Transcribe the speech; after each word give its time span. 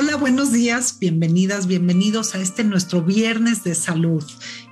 Hola, 0.00 0.14
buenos 0.14 0.52
días, 0.52 0.98
bienvenidas, 1.00 1.66
bienvenidos 1.66 2.36
a 2.36 2.38
este 2.38 2.62
nuestro 2.62 3.02
viernes 3.02 3.64
de 3.64 3.74
salud. 3.74 4.22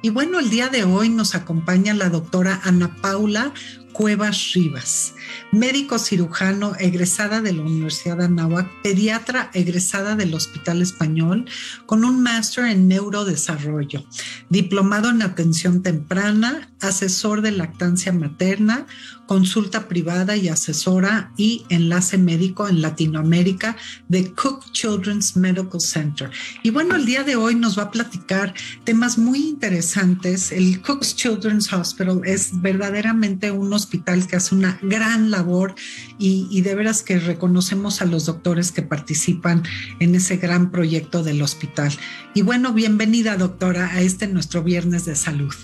Y 0.01 0.11
bueno, 0.11 0.39
el 0.39 0.51
día 0.51 0.69
de 0.69 0.85
hoy 0.85 1.09
nos 1.09 1.35
acompaña 1.35 1.95
la 1.95 2.11
doctora 2.11 2.61
Ana 2.63 2.95
Paula 3.03 3.53
Cuevas 3.97 4.53
Rivas, 4.53 5.15
médico 5.53 5.99
cirujano 5.99 6.75
egresada 6.79 7.41
de 7.41 7.55
la 7.55 7.63
Universidad 7.63 8.19
de 8.19 8.27
Anáhuac, 8.27 8.69
pediatra 8.83 9.51
egresada 9.55 10.17
del 10.17 10.35
Hospital 10.35 10.83
Español, 10.83 11.47
con 11.87 12.05
un 12.05 12.23
máster 12.23 12.67
en 12.67 12.89
neurodesarrollo, 12.89 14.05
diplomado 14.51 15.09
en 15.09 15.23
atención 15.23 15.83
temprana, 15.83 16.69
asesor 16.83 17.41
de 17.41 17.53
lactancia 17.53 18.13
materna, 18.13 18.87
consulta 19.27 19.89
privada 19.89 20.37
y 20.37 20.49
asesora 20.49 21.33
y 21.37 21.65
enlace 21.69 22.17
médico 22.17 22.69
en 22.69 22.81
Latinoamérica 22.81 23.77
de 24.09 24.33
Cook 24.33 24.71
Children's 24.73 25.37
Medical 25.37 25.81
Center. 25.81 26.31
Y 26.63 26.71
bueno, 26.71 26.95
el 26.97 27.07
día 27.07 27.25
de 27.25 27.37
hoy 27.37 27.55
nos 27.55 27.79
va 27.79 27.85
a 27.85 27.91
platicar 27.91 28.55
temas 28.85 29.19
muy 29.19 29.41
interesantes. 29.41 30.53
El 30.53 30.81
Cook's 30.81 31.17
Children's 31.17 31.73
Hospital 31.73 32.21
es 32.25 32.51
verdaderamente 32.61 33.51
un 33.51 33.73
hospital 33.87 34.27
que 34.27 34.35
hace 34.35 34.53
una 34.53 34.79
gran 34.83 35.31
labor 35.31 35.77
y, 36.19 36.61
de 36.61 36.75
veras 36.75 37.03
que 37.03 37.21
reconocemos 37.21 38.03
a 38.03 38.05
los 38.05 38.27
doctores 38.27 38.73
que 38.73 38.83
participan 38.83 39.63
en 40.01 40.17
ese 40.17 40.39
gran 40.39 40.73
proyecto 40.73 41.23
del 41.23 41.41
hospital. 41.41 41.93
Y 42.35 42.43
bueno, 42.43 42.73
bienvenida 42.73 43.37
doctora 43.37 43.87
a 43.93 44.01
este 44.01 44.27
nuestro 44.27 44.65
viernes 44.65 45.05
de 45.05 45.15
salud. 45.15 45.55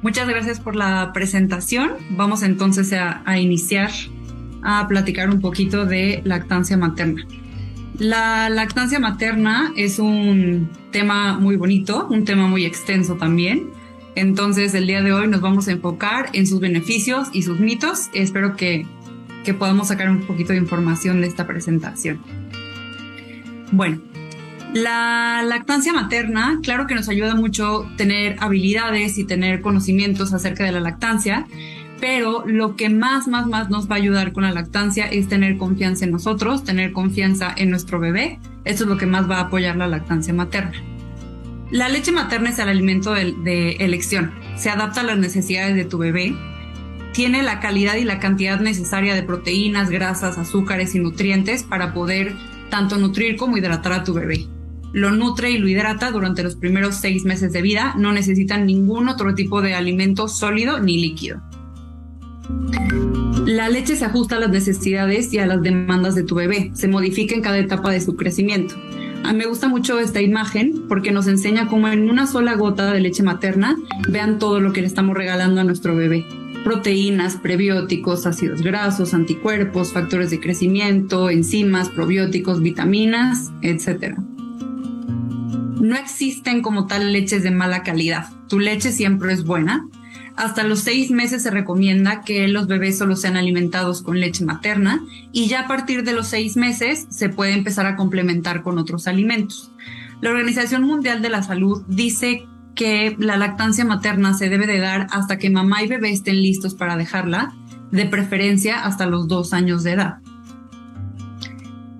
Muchas 0.00 0.26
gracias 0.26 0.58
por 0.58 0.74
la 0.74 1.12
presentación. 1.12 1.92
Vamos 2.10 2.42
entonces 2.42 2.94
a, 2.94 3.38
iniciar 3.38 3.90
a 4.62 4.88
platicar 4.88 5.28
un 5.28 5.40
poquito 5.40 5.84
de 5.84 6.22
lactancia 6.24 6.78
materna. 6.78 7.26
La 7.98 8.48
lactancia 8.48 8.98
materna 8.98 9.72
es 9.76 9.98
un 9.98 10.70
tema 10.92 11.38
muy 11.38 11.56
bonito, 11.56 12.06
un 12.08 12.24
tema 12.24 12.46
muy 12.46 12.64
extenso 12.64 13.16
también. 13.16 13.70
Entonces 14.16 14.74
el 14.74 14.86
día 14.86 15.02
de 15.02 15.12
hoy 15.12 15.28
nos 15.28 15.42
vamos 15.42 15.68
a 15.68 15.72
enfocar 15.72 16.30
en 16.32 16.46
sus 16.46 16.58
beneficios 16.58 17.28
y 17.32 17.42
sus 17.42 17.60
mitos. 17.60 18.08
Espero 18.14 18.56
que, 18.56 18.86
que 19.44 19.52
podamos 19.52 19.88
sacar 19.88 20.08
un 20.08 20.22
poquito 20.22 20.54
de 20.54 20.58
información 20.58 21.20
de 21.20 21.28
esta 21.28 21.46
presentación. 21.46 22.18
Bueno, 23.72 24.00
la 24.72 25.42
lactancia 25.44 25.92
materna, 25.92 26.60
claro 26.62 26.86
que 26.86 26.94
nos 26.94 27.10
ayuda 27.10 27.34
mucho 27.34 27.86
tener 27.98 28.36
habilidades 28.40 29.18
y 29.18 29.24
tener 29.24 29.60
conocimientos 29.60 30.32
acerca 30.32 30.64
de 30.64 30.72
la 30.72 30.80
lactancia, 30.80 31.46
pero 32.00 32.44
lo 32.46 32.74
que 32.74 32.88
más, 32.88 33.28
más, 33.28 33.46
más 33.46 33.68
nos 33.68 33.90
va 33.90 33.96
a 33.96 33.98
ayudar 33.98 34.32
con 34.32 34.44
la 34.44 34.52
lactancia 34.52 35.06
es 35.06 35.28
tener 35.28 35.58
confianza 35.58 36.06
en 36.06 36.12
nosotros, 36.12 36.64
tener 36.64 36.92
confianza 36.92 37.52
en 37.54 37.68
nuestro 37.68 38.00
bebé. 38.00 38.38
Eso 38.64 38.84
es 38.84 38.90
lo 38.90 38.96
que 38.96 39.06
más 39.06 39.30
va 39.30 39.38
a 39.38 39.42
apoyar 39.42 39.76
la 39.76 39.86
lactancia 39.86 40.32
materna. 40.32 40.95
La 41.70 41.88
leche 41.88 42.12
materna 42.12 42.50
es 42.50 42.58
el 42.58 42.68
alimento 42.68 43.12
de, 43.12 43.76
elección. 43.80 44.32
Se 44.56 44.70
adapta 44.70 45.00
a 45.00 45.04
las 45.04 45.18
necesidades 45.18 45.74
de 45.74 45.84
tu 45.84 45.98
bebé. 45.98 46.34
Tiene 47.12 47.42
la 47.42 47.60
calidad 47.60 47.96
y 47.96 48.04
la 48.04 48.18
cantidad 48.18 48.60
necesaria 48.60 49.14
de 49.14 49.22
proteínas, 49.22 49.90
grasas, 49.90 50.38
azúcares 50.38 50.94
y 50.94 50.98
nutrientes 50.98 51.62
para 51.62 51.92
poder 51.94 52.34
tanto 52.70 52.98
nutrir 52.98 53.36
como 53.36 53.56
hidratar 53.56 53.92
a 53.92 54.04
tu 54.04 54.12
bebé 54.12 54.46
lo 54.96 55.10
nutre 55.10 55.50
y 55.50 55.58
lo 55.58 55.68
hidrata 55.68 56.10
durante 56.10 56.42
los 56.42 56.56
primeros 56.56 56.94
seis 56.94 57.26
meses 57.26 57.52
de 57.52 57.60
vida. 57.60 57.94
No 57.98 58.12
necesitan 58.12 58.64
ningún 58.64 59.10
otro 59.10 59.34
tipo 59.34 59.60
de 59.60 59.74
alimento 59.74 60.26
sólido 60.26 60.80
ni 60.80 60.98
líquido. 60.98 61.42
La 63.44 63.68
leche 63.68 63.94
se 63.94 64.06
ajusta 64.06 64.36
a 64.36 64.40
las 64.40 64.48
necesidades 64.48 65.34
y 65.34 65.38
a 65.38 65.46
las 65.46 65.60
demandas 65.60 66.14
de 66.14 66.22
tu 66.22 66.34
bebé. 66.34 66.70
Se 66.72 66.88
modifica 66.88 67.34
en 67.34 67.42
cada 67.42 67.58
etapa 67.58 67.90
de 67.90 68.00
su 68.00 68.16
crecimiento. 68.16 68.74
A 69.24 69.32
mí 69.32 69.38
me 69.38 69.46
gusta 69.46 69.68
mucho 69.68 69.98
esta 69.98 70.20
imagen 70.20 70.84
porque 70.88 71.12
nos 71.12 71.26
enseña 71.26 71.66
cómo 71.66 71.88
en 71.88 72.08
una 72.10 72.26
sola 72.26 72.54
gota 72.54 72.92
de 72.92 73.00
leche 73.00 73.22
materna 73.22 73.76
vean 74.08 74.38
todo 74.38 74.60
lo 74.60 74.72
que 74.72 74.80
le 74.80 74.86
estamos 74.86 75.16
regalando 75.16 75.60
a 75.60 75.64
nuestro 75.64 75.96
bebé. 75.96 76.24
Proteínas, 76.64 77.36
prebióticos, 77.36 78.26
ácidos 78.26 78.62
grasos, 78.62 79.14
anticuerpos, 79.14 79.92
factores 79.92 80.30
de 80.30 80.40
crecimiento, 80.40 81.30
enzimas, 81.30 81.88
probióticos, 81.88 82.60
vitaminas, 82.60 83.52
etcétera 83.62 84.16
no 85.86 85.94
existen 85.96 86.62
como 86.62 86.86
tal 86.86 87.12
leches 87.12 87.42
de 87.42 87.50
mala 87.50 87.82
calidad. 87.82 88.26
Tu 88.48 88.58
leche 88.58 88.92
siempre 88.92 89.32
es 89.32 89.44
buena. 89.44 89.88
Hasta 90.36 90.64
los 90.64 90.80
seis 90.80 91.10
meses 91.10 91.42
se 91.42 91.50
recomienda 91.50 92.20
que 92.20 92.46
los 92.46 92.66
bebés 92.66 92.98
solo 92.98 93.16
sean 93.16 93.38
alimentados 93.38 94.02
con 94.02 94.20
leche 94.20 94.44
materna 94.44 95.02
y 95.32 95.48
ya 95.48 95.60
a 95.60 95.66
partir 95.66 96.04
de 96.04 96.12
los 96.12 96.26
seis 96.26 96.58
meses 96.58 97.06
se 97.08 97.30
puede 97.30 97.54
empezar 97.54 97.86
a 97.86 97.96
complementar 97.96 98.62
con 98.62 98.78
otros 98.78 99.06
alimentos. 99.06 99.72
La 100.20 100.30
Organización 100.30 100.82
Mundial 100.82 101.22
de 101.22 101.30
la 101.30 101.42
Salud 101.42 101.84
dice 101.88 102.46
que 102.74 103.16
la 103.18 103.38
lactancia 103.38 103.86
materna 103.86 104.34
se 104.34 104.50
debe 104.50 104.66
de 104.66 104.78
dar 104.78 105.06
hasta 105.10 105.38
que 105.38 105.48
mamá 105.48 105.82
y 105.82 105.88
bebé 105.88 106.10
estén 106.10 106.42
listos 106.42 106.74
para 106.74 106.98
dejarla, 106.98 107.54
de 107.90 108.04
preferencia 108.04 108.84
hasta 108.84 109.06
los 109.06 109.28
dos 109.28 109.54
años 109.54 109.84
de 109.84 109.92
edad. 109.92 110.18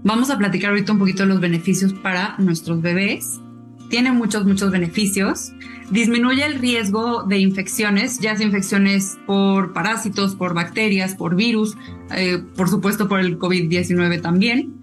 Vamos 0.04 0.28
a 0.28 0.36
platicar 0.36 0.70
ahorita 0.70 0.92
un 0.92 0.98
poquito 0.98 1.22
de 1.22 1.30
los 1.30 1.40
beneficios 1.40 1.94
para 1.94 2.36
nuestros 2.38 2.82
bebés 2.82 3.40
tiene 3.88 4.12
muchos, 4.12 4.44
muchos 4.44 4.70
beneficios. 4.70 5.52
Disminuye 5.90 6.44
el 6.44 6.58
riesgo 6.58 7.22
de 7.22 7.38
infecciones, 7.38 8.18
ya 8.18 8.36
sea 8.36 8.46
infecciones 8.46 9.18
por 9.26 9.72
parásitos, 9.72 10.34
por 10.34 10.54
bacterias, 10.54 11.14
por 11.14 11.36
virus, 11.36 11.76
eh, 12.14 12.42
por 12.56 12.68
supuesto 12.68 13.08
por 13.08 13.20
el 13.20 13.38
COVID-19 13.38 14.20
también. 14.20 14.74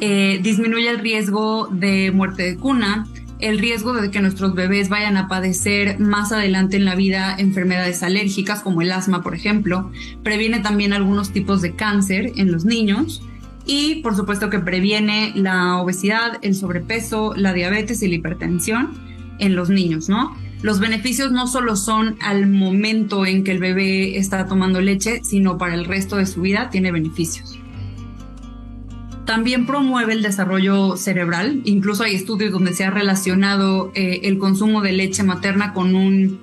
Eh, 0.00 0.40
disminuye 0.42 0.90
el 0.90 0.98
riesgo 0.98 1.68
de 1.70 2.10
muerte 2.10 2.42
de 2.42 2.56
cuna, 2.56 3.06
el 3.38 3.58
riesgo 3.58 3.92
de 3.92 4.10
que 4.10 4.20
nuestros 4.20 4.54
bebés 4.54 4.88
vayan 4.88 5.16
a 5.16 5.28
padecer 5.28 6.00
más 6.00 6.32
adelante 6.32 6.76
en 6.76 6.84
la 6.84 6.94
vida 6.94 7.36
enfermedades 7.38 8.02
alérgicas 8.02 8.60
como 8.60 8.82
el 8.82 8.90
asma, 8.90 9.22
por 9.22 9.34
ejemplo. 9.34 9.90
Previene 10.22 10.60
también 10.60 10.92
algunos 10.92 11.30
tipos 11.30 11.62
de 11.62 11.74
cáncer 11.74 12.32
en 12.36 12.50
los 12.50 12.64
niños 12.64 13.22
y 13.66 13.96
por 13.96 14.16
supuesto 14.16 14.50
que 14.50 14.58
previene 14.58 15.32
la 15.34 15.78
obesidad, 15.78 16.38
el 16.42 16.54
sobrepeso, 16.54 17.34
la 17.36 17.52
diabetes 17.52 18.02
y 18.02 18.08
la 18.08 18.16
hipertensión 18.16 18.92
en 19.38 19.56
los 19.56 19.70
niños, 19.70 20.08
¿no? 20.08 20.36
Los 20.62 20.80
beneficios 20.80 21.30
no 21.30 21.46
solo 21.46 21.76
son 21.76 22.16
al 22.20 22.46
momento 22.46 23.26
en 23.26 23.44
que 23.44 23.52
el 23.52 23.58
bebé 23.58 24.16
está 24.16 24.46
tomando 24.46 24.80
leche, 24.80 25.20
sino 25.22 25.58
para 25.58 25.74
el 25.74 25.84
resto 25.84 26.16
de 26.16 26.24
su 26.24 26.40
vida 26.40 26.70
tiene 26.70 26.90
beneficios. 26.90 27.58
También 29.26 29.66
promueve 29.66 30.12
el 30.12 30.22
desarrollo 30.22 30.96
cerebral, 30.96 31.60
incluso 31.64 32.04
hay 32.04 32.14
estudios 32.14 32.52
donde 32.52 32.74
se 32.74 32.84
ha 32.84 32.90
relacionado 32.90 33.90
eh, 33.94 34.20
el 34.24 34.38
consumo 34.38 34.80
de 34.82 34.92
leche 34.92 35.22
materna 35.22 35.72
con 35.72 35.94
un 35.94 36.40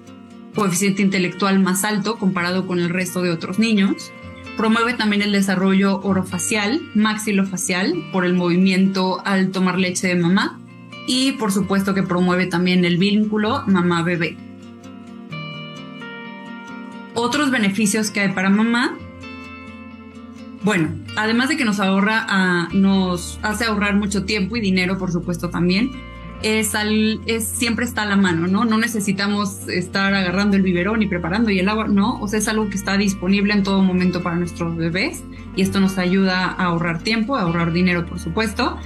coeficiente 0.56 1.02
intelectual 1.02 1.60
más 1.60 1.84
alto 1.84 2.18
comparado 2.18 2.68
con 2.68 2.80
el 2.80 2.90
resto 2.90 3.22
de 3.22 3.32
otros 3.32 3.60
niños. 3.60 4.12
Promueve 4.58 4.94
también 4.94 5.22
el 5.22 5.32
desarrollo 5.32 6.02
orofacial, 6.02 6.82
maxilofacial, 6.94 7.96
por 8.12 8.26
el 8.26 8.34
movimiento 8.34 9.22
al 9.26 9.52
tomar 9.52 9.80
leche 9.80 10.08
de 10.08 10.16
mamá. 10.16 10.60
Y 11.08 11.34
por 11.34 11.52
supuesto 11.52 11.94
que 11.94 12.04
promueve 12.04 12.46
también 12.46 12.86
el 12.86 12.98
vínculo 12.98 13.64
mamá-bebé. 13.66 14.38
Otros 17.14 17.52
beneficios 17.52 18.12
que 18.12 18.22
hay 18.22 18.32
para 18.34 18.50
mamá. 18.50 18.98
Bueno, 20.64 20.90
además 21.16 21.50
de 21.50 21.58
que 21.58 21.66
nos 21.66 21.80
ahorra, 21.80 22.26
a, 22.30 22.70
nos 22.72 23.40
hace 23.42 23.66
ahorrar 23.66 23.96
mucho 23.96 24.26
tiempo 24.26 24.56
y 24.58 24.62
dinero, 24.62 24.98
por 24.98 25.12
supuesto 25.12 25.50
también, 25.50 25.92
es, 26.44 26.76
al, 26.76 27.22
es 27.26 27.48
siempre 27.48 27.86
está 27.86 28.04
a 28.04 28.06
la 28.06 28.16
mano, 28.16 28.48
¿no? 28.48 28.66
No 28.66 28.78
necesitamos 28.78 29.68
estar 29.68 30.14
agarrando 30.14 30.58
el 30.58 30.64
biberón 30.64 31.02
y 31.02 31.08
preparando 31.08 31.50
y 31.52 31.60
el 31.60 31.70
agua, 31.70 31.88
no, 31.88 32.20
o 32.20 32.28
sea, 32.28 32.40
es 32.40 32.48
algo 32.48 32.70
que 32.70 32.76
está 32.76 32.98
disponible 32.98 33.54
en 33.54 33.64
todo 33.64 33.82
momento 33.82 34.24
para 34.24 34.36
nuestros 34.36 34.76
bebés 34.76 35.24
y 35.56 35.62
esto 35.62 35.80
nos 35.80 35.98
ayuda 35.98 36.46
a 36.46 36.66
ahorrar 36.66 37.00
tiempo, 37.00 37.36
a 37.36 37.42
ahorrar 37.42 37.74
dinero, 37.74 38.06
por 38.06 38.20
supuesto. 38.20 38.78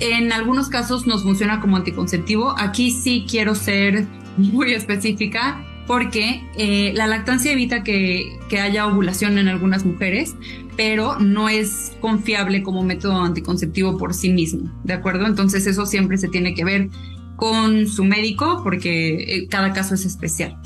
En 0.00 0.32
algunos 0.32 0.68
casos 0.68 1.06
nos 1.06 1.24
funciona 1.24 1.60
como 1.60 1.76
anticonceptivo. 1.76 2.54
Aquí 2.56 2.90
sí 2.90 3.26
quiero 3.28 3.54
ser 3.54 4.06
muy 4.36 4.72
específica 4.74 5.64
porque 5.86 6.42
eh, 6.56 6.92
la 6.94 7.06
lactancia 7.06 7.50
evita 7.50 7.82
que, 7.82 8.38
que, 8.50 8.60
haya 8.60 8.86
ovulación 8.86 9.38
en 9.38 9.48
algunas 9.48 9.86
mujeres, 9.86 10.36
pero 10.78 11.18
no 11.18 11.48
es 11.48 11.96
confiable 12.00 12.62
como 12.62 12.84
método 12.84 13.20
anticonceptivo 13.20 13.98
por 13.98 14.14
sí 14.14 14.32
mismo, 14.32 14.72
¿de 14.84 14.92
acuerdo? 14.92 15.26
Entonces 15.26 15.66
eso 15.66 15.84
siempre 15.86 16.18
se 16.18 16.28
tiene 16.28 16.54
que 16.54 16.64
ver 16.64 16.88
con 17.34 17.88
su 17.88 18.04
médico 18.04 18.60
porque 18.62 19.16
eh, 19.16 19.48
cada 19.48 19.72
caso 19.72 19.96
es 19.96 20.04
especial. 20.04 20.56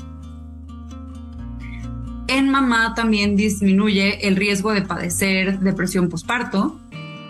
En 2.27 2.51
mamá 2.51 2.93
también 2.95 3.35
disminuye 3.35 4.27
el 4.27 4.35
riesgo 4.35 4.71
de 4.71 4.83
padecer 4.83 5.59
depresión 5.61 6.09
postparto, 6.09 6.79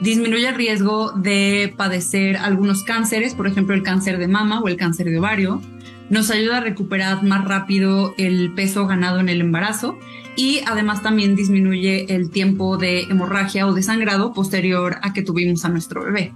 disminuye 0.02 0.50
el 0.50 0.56
riesgo 0.56 1.14
de 1.14 1.74
padecer 1.78 2.36
algunos 2.36 2.84
cánceres, 2.84 3.34
por 3.34 3.48
ejemplo 3.48 3.74
el 3.76 3.84
cáncer 3.84 4.18
de 4.18 4.28
mama 4.28 4.60
o 4.60 4.68
el 4.68 4.76
cáncer 4.76 5.10
de 5.10 5.20
ovario, 5.20 5.62
nos 6.10 6.30
ayuda 6.32 6.58
a 6.58 6.60
recuperar 6.60 7.24
más 7.24 7.46
rápido 7.46 8.14
el 8.18 8.54
peso 8.54 8.86
ganado 8.88 9.22
en 9.22 9.30
el 9.30 9.40
embarazo 9.40 9.98
y 10.36 10.62
además 10.66 11.02
también 11.02 11.36
disminuye 11.36 12.14
el 12.16 12.30
tiempo 12.32 12.78
de 12.78 13.02
hemorragia 13.04 13.68
o 13.68 13.74
de 13.74 13.84
sangrado 13.84 14.34
posterior 14.34 14.98
a 15.02 15.14
que 15.14 15.22
tuvimos 15.22 15.66
a 15.66 15.70
nuestro 15.70 16.04
bebé. 16.04 16.34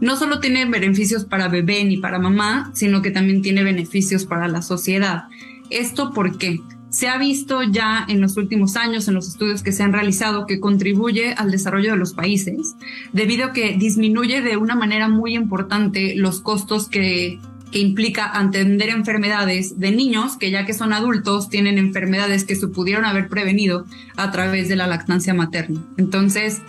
no 0.00 0.16
solo 0.16 0.38
tiene 0.38 0.64
beneficios 0.64 1.24
para 1.24 1.48
bebé 1.48 1.84
ni 1.84 1.96
para 1.96 2.20
mamá, 2.20 2.70
sino 2.72 3.02
que 3.02 3.10
también 3.10 3.42
tiene 3.42 3.64
beneficios 3.64 4.26
para 4.26 4.46
la 4.46 4.62
sociedad. 4.62 5.24
¿Esto 5.70 6.12
por 6.12 6.38
qué? 6.38 6.60
Se 6.88 7.08
ha 7.08 7.18
visto 7.18 7.62
ya 7.64 8.06
en 8.08 8.20
los 8.20 8.36
últimos 8.36 8.76
años, 8.76 9.08
en 9.08 9.14
los 9.14 9.26
estudios 9.26 9.62
que 9.62 9.72
se 9.72 9.82
han 9.82 9.92
realizado, 9.92 10.46
que 10.46 10.60
contribuye 10.60 11.34
al 11.34 11.50
desarrollo 11.50 11.90
de 11.90 11.98
los 11.98 12.14
países, 12.14 12.76
debido 13.12 13.46
a 13.46 13.52
que 13.52 13.76
disminuye 13.76 14.40
de 14.40 14.56
una 14.56 14.76
manera 14.76 15.08
muy 15.08 15.34
importante 15.34 16.14
los 16.14 16.40
costos 16.40 16.88
que, 16.88 17.40
que 17.70 17.78
implica 17.80 18.38
atender 18.38 18.88
enfermedades 18.88 19.78
de 19.78 19.90
niños 19.90 20.36
que 20.36 20.50
ya 20.50 20.64
que 20.64 20.74
son 20.74 20.92
adultos 20.92 21.48
tienen 21.50 21.78
enfermedades 21.78 22.44
que 22.44 22.56
se 22.56 22.68
pudieron 22.68 23.04
haber 23.04 23.28
prevenido 23.28 23.84
a 24.16 24.30
través 24.30 24.68
de 24.68 24.76
la 24.76 24.86
lactancia 24.86 25.34
materna. 25.34 25.80
Entonces, 25.96 26.62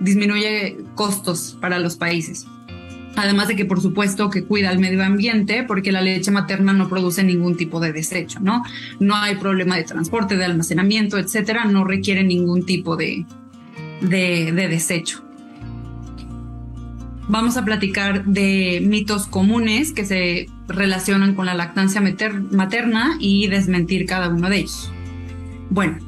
disminuye 0.00 0.76
costos 0.94 1.56
para 1.60 1.78
los 1.78 1.96
países. 1.96 2.46
Además 3.16 3.48
de 3.48 3.56
que, 3.56 3.64
por 3.64 3.80
supuesto, 3.80 4.28
que 4.28 4.44
cuida 4.44 4.70
el 4.70 4.78
medio 4.78 5.02
ambiente 5.02 5.64
porque 5.64 5.90
la 5.90 6.02
leche 6.02 6.30
materna 6.30 6.74
no 6.74 6.88
produce 6.88 7.24
ningún 7.24 7.56
tipo 7.56 7.80
de 7.80 7.92
desecho, 7.92 8.40
¿no? 8.40 8.62
No 9.00 9.16
hay 9.16 9.36
problema 9.36 9.76
de 9.76 9.84
transporte, 9.84 10.36
de 10.36 10.44
almacenamiento, 10.44 11.16
etcétera, 11.16 11.64
no 11.64 11.84
requiere 11.84 12.22
ningún 12.22 12.66
tipo 12.66 12.94
de, 12.94 13.24
de, 14.02 14.52
desecho. 14.52 15.24
Vamos 17.28 17.56
a 17.56 17.64
platicar 17.64 18.24
de 18.24 18.80
mitos 18.84 19.26
comunes 19.26 19.92
que 19.92 20.04
se 20.04 20.46
relacionan 20.68 21.34
con 21.34 21.46
la 21.46 21.54
lactancia 21.54 22.00
materna 22.00 23.16
y 23.18 23.48
desmentir 23.48 24.06
cada 24.06 24.28
uno 24.28 24.48
de 24.48 24.58
ellos. 24.58 24.92
Bueno, 25.70 25.98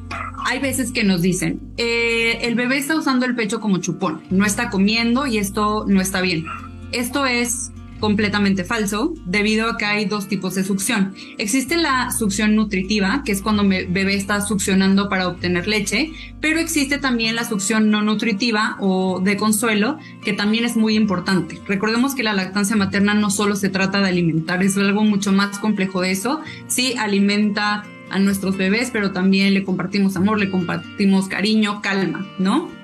hay 0.45 0.61
veces 0.61 0.93
que 0.93 1.03
nos 1.03 1.21
dicen, 1.21 1.61
eh, 1.77 2.39
el 2.43 2.55
bebé 2.55 2.79
está 2.79 2.97
usando 2.97 3.27
el 3.27 3.35
pecho 3.35 3.61
como 3.61 3.79
chupón, 3.79 4.23
no 4.31 4.47
está 4.47 4.71
comiendo 4.71 5.27
y 5.27 5.39
esto 5.39 5.85
no 5.89 6.01
está 6.01 6.21
bien. 6.21 6.45
Esto 6.93 7.27
es 7.27 7.73
completamente 7.99 8.65
falso 8.65 9.15
debido 9.25 9.69
a 9.69 9.77
que 9.77 9.85
hay 9.85 10.05
dos 10.05 10.29
tipos 10.29 10.55
de 10.55 10.65
succión. 10.65 11.15
Existe 11.39 11.77
la 11.77 12.11
succión 12.11 12.55
nutritiva, 12.55 13.23
que 13.25 13.33
es 13.33 13.43
cuando 13.43 13.63
el 13.63 13.87
bebé 13.87 14.15
está 14.15 14.41
succionando 14.41 15.09
para 15.09 15.29
obtener 15.29 15.67
leche, 15.67 16.13
pero 16.41 16.61
existe 16.61 16.99
también 16.99 17.37
la 17.37 17.45
succión 17.45 17.91
no 17.91 18.03
nutritiva 18.03 18.77
o 18.81 19.21
de 19.21 19.37
consuelo, 19.37 19.99
que 20.23 20.33
también 20.33 20.65
es 20.65 20.77
muy 20.77 20.95
importante. 20.95 21.61
Recordemos 21.67 22.15
que 22.15 22.23
la 22.23 22.33
lactancia 22.33 22.77
materna 22.77 23.15
no 23.15 23.31
solo 23.31 23.57
se 23.57 23.69
trata 23.69 24.01
de 24.01 24.09
alimentar, 24.09 24.63
es 24.63 24.77
algo 24.77 25.05
mucho 25.05 25.33
más 25.33 25.59
complejo 25.59 26.01
de 26.01 26.13
eso. 26.13 26.41
Sí 26.67 26.95
alimenta 26.99 27.85
a 28.11 28.19
nuestros 28.19 28.57
bebés, 28.57 28.91
pero 28.91 29.13
también 29.13 29.55
le 29.55 29.65
compartimos 29.65 30.17
amor, 30.17 30.39
le 30.39 30.51
compartimos 30.51 31.29
cariño, 31.29 31.83
calma, 31.83 32.27
¿no? 32.39 32.78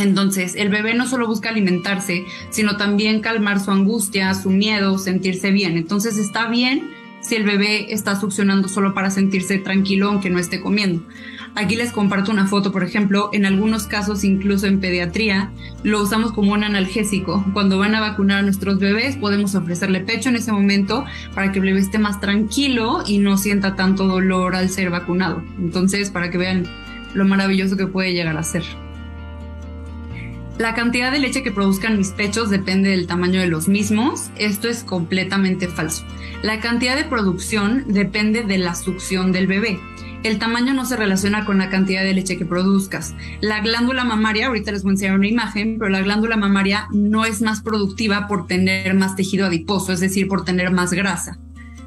Entonces, 0.00 0.54
el 0.56 0.70
bebé 0.70 0.94
no 0.94 1.06
solo 1.06 1.26
busca 1.26 1.50
alimentarse, 1.50 2.24
sino 2.48 2.76
también 2.76 3.20
calmar 3.20 3.60
su 3.60 3.70
angustia, 3.70 4.32
su 4.34 4.50
miedo, 4.50 4.98
sentirse 4.98 5.50
bien. 5.50 5.76
Entonces, 5.76 6.16
está 6.16 6.48
bien 6.48 6.90
si 7.20 7.36
el 7.36 7.44
bebé 7.44 7.92
está 7.92 8.18
succionando 8.18 8.68
solo 8.68 8.94
para 8.94 9.10
sentirse 9.10 9.58
tranquilo 9.58 10.08
aunque 10.08 10.30
no 10.30 10.38
esté 10.38 10.60
comiendo. 10.60 11.02
Aquí 11.54 11.76
les 11.76 11.92
comparto 11.92 12.30
una 12.30 12.46
foto, 12.46 12.72
por 12.72 12.84
ejemplo, 12.84 13.28
en 13.32 13.44
algunos 13.44 13.86
casos, 13.86 14.24
incluso 14.24 14.66
en 14.66 14.80
pediatría, 14.80 15.50
lo 15.82 16.00
usamos 16.00 16.32
como 16.32 16.52
un 16.52 16.64
analgésico. 16.64 17.44
Cuando 17.52 17.76
van 17.76 17.94
a 17.94 18.00
vacunar 18.00 18.38
a 18.38 18.42
nuestros 18.42 18.78
bebés, 18.78 19.16
podemos 19.16 19.54
ofrecerle 19.54 20.00
pecho 20.00 20.28
en 20.28 20.36
ese 20.36 20.52
momento 20.52 21.04
para 21.34 21.52
que 21.52 21.58
el 21.58 21.64
bebé 21.66 21.80
esté 21.80 21.98
más 21.98 22.20
tranquilo 22.20 23.02
y 23.06 23.18
no 23.18 23.36
sienta 23.36 23.74
tanto 23.74 24.06
dolor 24.06 24.54
al 24.54 24.70
ser 24.70 24.90
vacunado. 24.90 25.42
Entonces, 25.58 26.10
para 26.10 26.30
que 26.30 26.38
vean 26.38 26.66
lo 27.12 27.24
maravilloso 27.24 27.76
que 27.76 27.88
puede 27.88 28.14
llegar 28.14 28.36
a 28.36 28.42
ser. 28.44 28.62
La 30.60 30.74
cantidad 30.74 31.10
de 31.10 31.20
leche 31.20 31.42
que 31.42 31.52
produzcan 31.52 31.96
mis 31.96 32.10
pechos 32.10 32.50
depende 32.50 32.90
del 32.90 33.06
tamaño 33.06 33.40
de 33.40 33.46
los 33.46 33.66
mismos. 33.66 34.28
Esto 34.36 34.68
es 34.68 34.84
completamente 34.84 35.68
falso. 35.68 36.04
La 36.42 36.60
cantidad 36.60 36.96
de 36.96 37.04
producción 37.04 37.84
depende 37.86 38.42
de 38.42 38.58
la 38.58 38.74
succión 38.74 39.32
del 39.32 39.46
bebé. 39.46 39.80
El 40.22 40.38
tamaño 40.38 40.74
no 40.74 40.84
se 40.84 40.98
relaciona 40.98 41.46
con 41.46 41.56
la 41.56 41.70
cantidad 41.70 42.04
de 42.04 42.12
leche 42.12 42.36
que 42.36 42.44
produzcas. 42.44 43.14
La 43.40 43.60
glándula 43.60 44.04
mamaria, 44.04 44.48
ahorita 44.48 44.70
les 44.70 44.82
voy 44.82 44.90
a 44.90 44.92
enseñar 44.92 45.14
una 45.14 45.28
imagen, 45.28 45.78
pero 45.78 45.88
la 45.88 46.02
glándula 46.02 46.36
mamaria 46.36 46.88
no 46.92 47.24
es 47.24 47.40
más 47.40 47.62
productiva 47.62 48.28
por 48.28 48.46
tener 48.46 48.92
más 48.92 49.16
tejido 49.16 49.46
adiposo, 49.46 49.94
es 49.94 50.00
decir, 50.00 50.28
por 50.28 50.44
tener 50.44 50.70
más 50.72 50.92
grasa. 50.92 51.38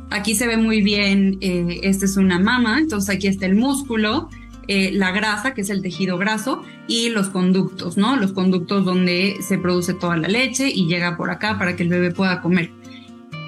Aquí 0.10 0.34
se 0.34 0.48
ve 0.48 0.58
muy 0.58 0.82
bien, 0.82 1.38
eh, 1.42 1.82
esta 1.84 2.06
es 2.06 2.18
una 2.18 2.40
mama, 2.40 2.80
entonces 2.80 3.16
aquí 3.16 3.28
está 3.28 3.46
el 3.46 3.54
músculo, 3.54 4.30
eh, 4.68 4.92
la 4.94 5.12
grasa, 5.12 5.54
que 5.54 5.62
es 5.62 5.70
el 5.70 5.82
tejido 5.82 6.18
graso, 6.18 6.64
y 6.88 7.10
los 7.10 7.30
conductos, 7.30 7.98
¿no? 7.98 8.16
Los 8.16 8.34
conductos 8.34 8.86
donde 8.86 9.38
se 9.42 9.58
produce 9.58 9.94
toda 9.94 10.18
la 10.18 10.28
leche 10.28 10.70
y 10.70 10.88
llega 10.88 11.18
por 11.18 11.32
acá 11.32 11.58
para 11.58 11.76
que 11.76 11.84
el 11.84 11.90
bebé 11.90 12.12
pueda 12.12 12.42
comer. 12.42 12.72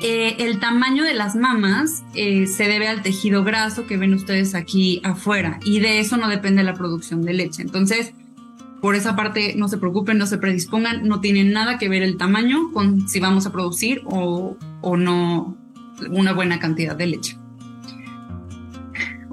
Eh, 0.01 0.35
el 0.39 0.59
tamaño 0.59 1.03
de 1.03 1.13
las 1.13 1.35
mamas 1.35 2.03
eh, 2.15 2.47
se 2.47 2.67
debe 2.67 2.87
al 2.87 3.01
tejido 3.01 3.43
graso 3.43 3.87
que 3.87 3.97
ven 3.97 4.13
ustedes 4.13 4.53
aquí 4.53 4.99
afuera 5.03 5.59
y 5.63 5.79
de 5.79 5.99
eso 5.99 6.17
no 6.17 6.27
depende 6.27 6.63
la 6.63 6.73
producción 6.73 7.23
de 7.23 7.33
leche. 7.33 7.61
Entonces, 7.61 8.13
por 8.81 8.95
esa 8.95 9.15
parte 9.15 9.55
no 9.55 9.69
se 9.69 9.77
preocupen, 9.77 10.17
no 10.17 10.27
se 10.27 10.37
predispongan, 10.37 11.07
no 11.07 11.21
tiene 11.21 11.45
nada 11.45 11.77
que 11.77 11.87
ver 11.87 12.03
el 12.03 12.17
tamaño 12.17 12.71
con 12.73 13.07
si 13.07 13.19
vamos 13.19 13.45
a 13.45 13.51
producir 13.53 14.01
o 14.05 14.57
no 14.97 15.57
una 16.11 16.33
buena 16.33 16.59
cantidad 16.59 16.95
de 16.95 17.07
leche. 17.07 17.37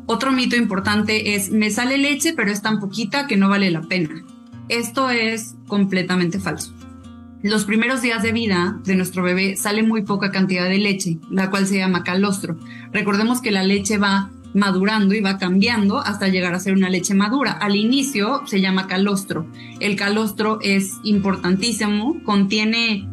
Otro 0.06 0.32
mito 0.32 0.56
importante 0.56 1.34
es, 1.34 1.50
me 1.50 1.70
sale 1.70 1.98
leche, 1.98 2.34
pero 2.34 2.50
es 2.50 2.62
tan 2.62 2.80
poquita 2.80 3.26
que 3.26 3.36
no 3.36 3.48
vale 3.48 3.70
la 3.70 3.82
pena. 3.82 4.24
Esto 4.68 5.10
es 5.10 5.54
completamente 5.66 6.38
falso. 6.38 6.72
Los 7.42 7.64
primeros 7.64 8.02
días 8.02 8.22
de 8.22 8.32
vida 8.32 8.78
de 8.84 8.94
nuestro 8.94 9.22
bebé 9.22 9.56
sale 9.56 9.82
muy 9.82 10.02
poca 10.02 10.30
cantidad 10.30 10.68
de 10.68 10.78
leche, 10.78 11.18
la 11.30 11.50
cual 11.50 11.66
se 11.66 11.76
llama 11.76 12.04
calostro. 12.04 12.56
Recordemos 12.92 13.40
que 13.40 13.50
la 13.50 13.64
leche 13.64 13.98
va 13.98 14.30
madurando 14.54 15.14
y 15.14 15.20
va 15.20 15.38
cambiando 15.38 15.98
hasta 15.98 16.28
llegar 16.28 16.54
a 16.54 16.60
ser 16.60 16.74
una 16.74 16.88
leche 16.88 17.14
madura. 17.14 17.52
Al 17.52 17.76
inicio 17.76 18.42
se 18.46 18.60
llama 18.60 18.86
calostro. 18.86 19.46
El 19.80 19.96
calostro 19.96 20.58
es 20.60 20.98
importantísimo, 21.02 22.22
contiene 22.24 23.08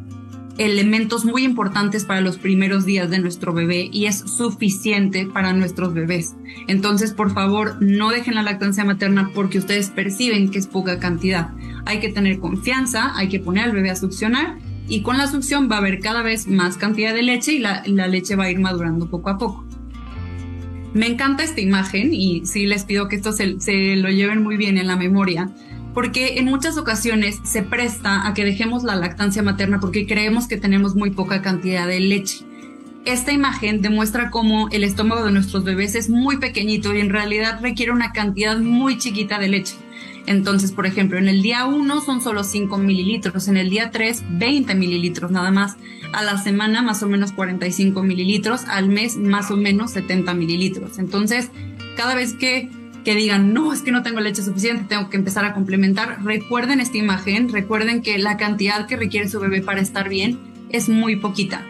elementos 0.60 1.24
muy 1.24 1.46
importantes 1.46 2.04
para 2.04 2.20
los 2.20 2.38
primeros 2.38 2.86
días 2.86 3.10
de 3.10 3.20
nuestro 3.20 3.54
bebé 3.54 3.90
y 3.94 4.06
es 4.06 4.20
suficiente 4.20 5.26
para 5.26 5.54
nuestros 5.54 5.94
bebés. 5.94 6.36
Entonces, 6.68 7.14
por 7.14 7.34
favor, 7.34 7.78
no 7.80 8.10
dejen 8.10 8.36
la 8.36 8.44
lactancia 8.44 8.84
materna 8.84 9.32
porque 9.34 9.58
ustedes 9.58 9.90
perciben 9.90 10.52
que 10.52 10.60
es 10.60 10.68
poca 10.68 11.00
cantidad. 11.00 11.52
Hay 11.86 12.02
que 12.02 12.10
tener 12.10 12.40
confianza, 12.40 13.18
hay 13.18 13.30
que 13.30 13.40
poner 13.40 13.64
al 13.64 13.72
bebé 13.72 13.90
a 13.90 13.96
succionar 13.96 14.58
y 14.90 15.02
con 15.02 15.18
la 15.18 15.28
succión 15.28 15.70
va 15.72 15.76
a 15.76 15.80
haber 15.80 16.02
cada 16.02 16.24
vez 16.24 16.46
más 16.46 16.76
cantidad 16.76 17.14
de 17.14 17.24
leche 17.24 17.54
y 17.54 17.60
la, 17.60 17.82
leche 17.86 18.36
va 18.36 18.44
a 18.46 18.52
ir 18.52 18.60
madurando 18.60 19.10
poco 19.10 19.30
a 19.30 19.38
poco. 19.38 19.66
Me 20.94 21.08
encanta 21.08 21.44
esta 21.44 21.62
imagen 21.62 22.14
y 22.14 22.46
sí 22.46 22.66
les 22.66 22.84
pido 22.84 23.08
que 23.08 23.16
esto 23.16 23.32
se, 23.32 23.62
se 23.62 23.96
lo 23.96 24.10
lleven 24.10 24.44
muy 24.44 24.58
bien 24.58 24.78
en 24.78 24.88
la 24.88 24.98
memoria 24.98 25.50
porque 25.94 26.40
en 26.40 26.46
muchas 26.46 26.78
ocasiones 26.78 27.40
se 27.44 27.64
presta 27.64 28.28
a 28.28 28.34
que 28.34 28.46
dejemos 28.46 28.84
la 28.84 28.96
lactancia 28.96 29.44
materna 29.44 29.80
porque 29.80 30.06
creemos 30.06 30.48
que 30.48 30.58
tenemos 30.58 30.96
muy 30.96 31.12
poca 31.12 31.42
cantidad 31.42 31.88
de 31.88 32.00
leche. 32.00 32.46
Esta 33.06 33.32
imagen 33.32 33.82
demuestra 33.82 34.30
cómo 34.30 34.68
el 34.72 34.84
estómago 34.84 35.24
de 35.24 35.32
nuestros 35.32 35.64
bebés 35.64 35.96
es 35.96 36.10
muy 36.10 36.38
pequeñito 36.38 36.94
y 36.94 37.00
en 37.00 37.10
realidad 37.10 37.60
requiere 37.62 37.92
una 37.92 38.12
cantidad 38.12 38.58
muy 38.60 38.98
chiquita 38.98 39.40
de 39.40 39.50
leche. 39.50 39.76
Entonces, 40.26 40.72
por 40.72 40.86
ejemplo, 40.86 41.18
en 41.18 41.28
el 41.28 41.42
día 41.42 41.66
1 41.66 42.02
son 42.02 42.22
solo 42.22 42.44
5 42.44 42.78
mililitros, 42.78 43.48
en 43.48 43.58
el 43.58 43.70
día 43.70 43.90
3 43.90 44.24
20 44.38 44.76
mililitros 44.76 45.32
nada 45.32 45.50
más, 45.50 45.78
a 46.14 46.24
la 46.24 46.38
semana 46.38 46.82
más 46.82 47.02
o 47.02 47.08
menos 47.08 47.32
45 47.32 48.04
mililitros, 48.04 48.66
al 48.66 48.90
mes 48.90 49.18
más 49.18 49.50
o 49.50 49.58
menos 49.58 49.92
70 49.92 50.34
mililitros. 50.36 51.00
Entonces, 51.00 51.50
cada 51.96 52.14
vez 52.14 52.34
que 52.34 52.70
que 53.04 53.16
digan, 53.16 53.54
no, 53.54 53.74
es 53.74 53.82
que 53.82 53.92
no 53.92 54.04
tengo 54.04 54.20
leche 54.20 54.42
suficiente, 54.42 54.86
tengo 54.88 55.10
que 55.10 55.18
empezar 55.18 55.46
a 55.46 55.54
complementar, 55.54 56.24
recuerden 56.24 56.80
esta 56.80 56.98
imagen, 56.98 57.50
recuerden 57.50 58.02
que 58.02 58.18
la 58.18 58.38
cantidad 58.38 58.88
que 58.88 58.98
requiere 58.98 59.30
su 59.30 59.40
bebé 59.40 59.62
para 59.62 59.82
estar 59.82 60.10
bien 60.10 60.40
es 60.70 60.90
muy 60.90 61.16
poquita. 61.16 61.64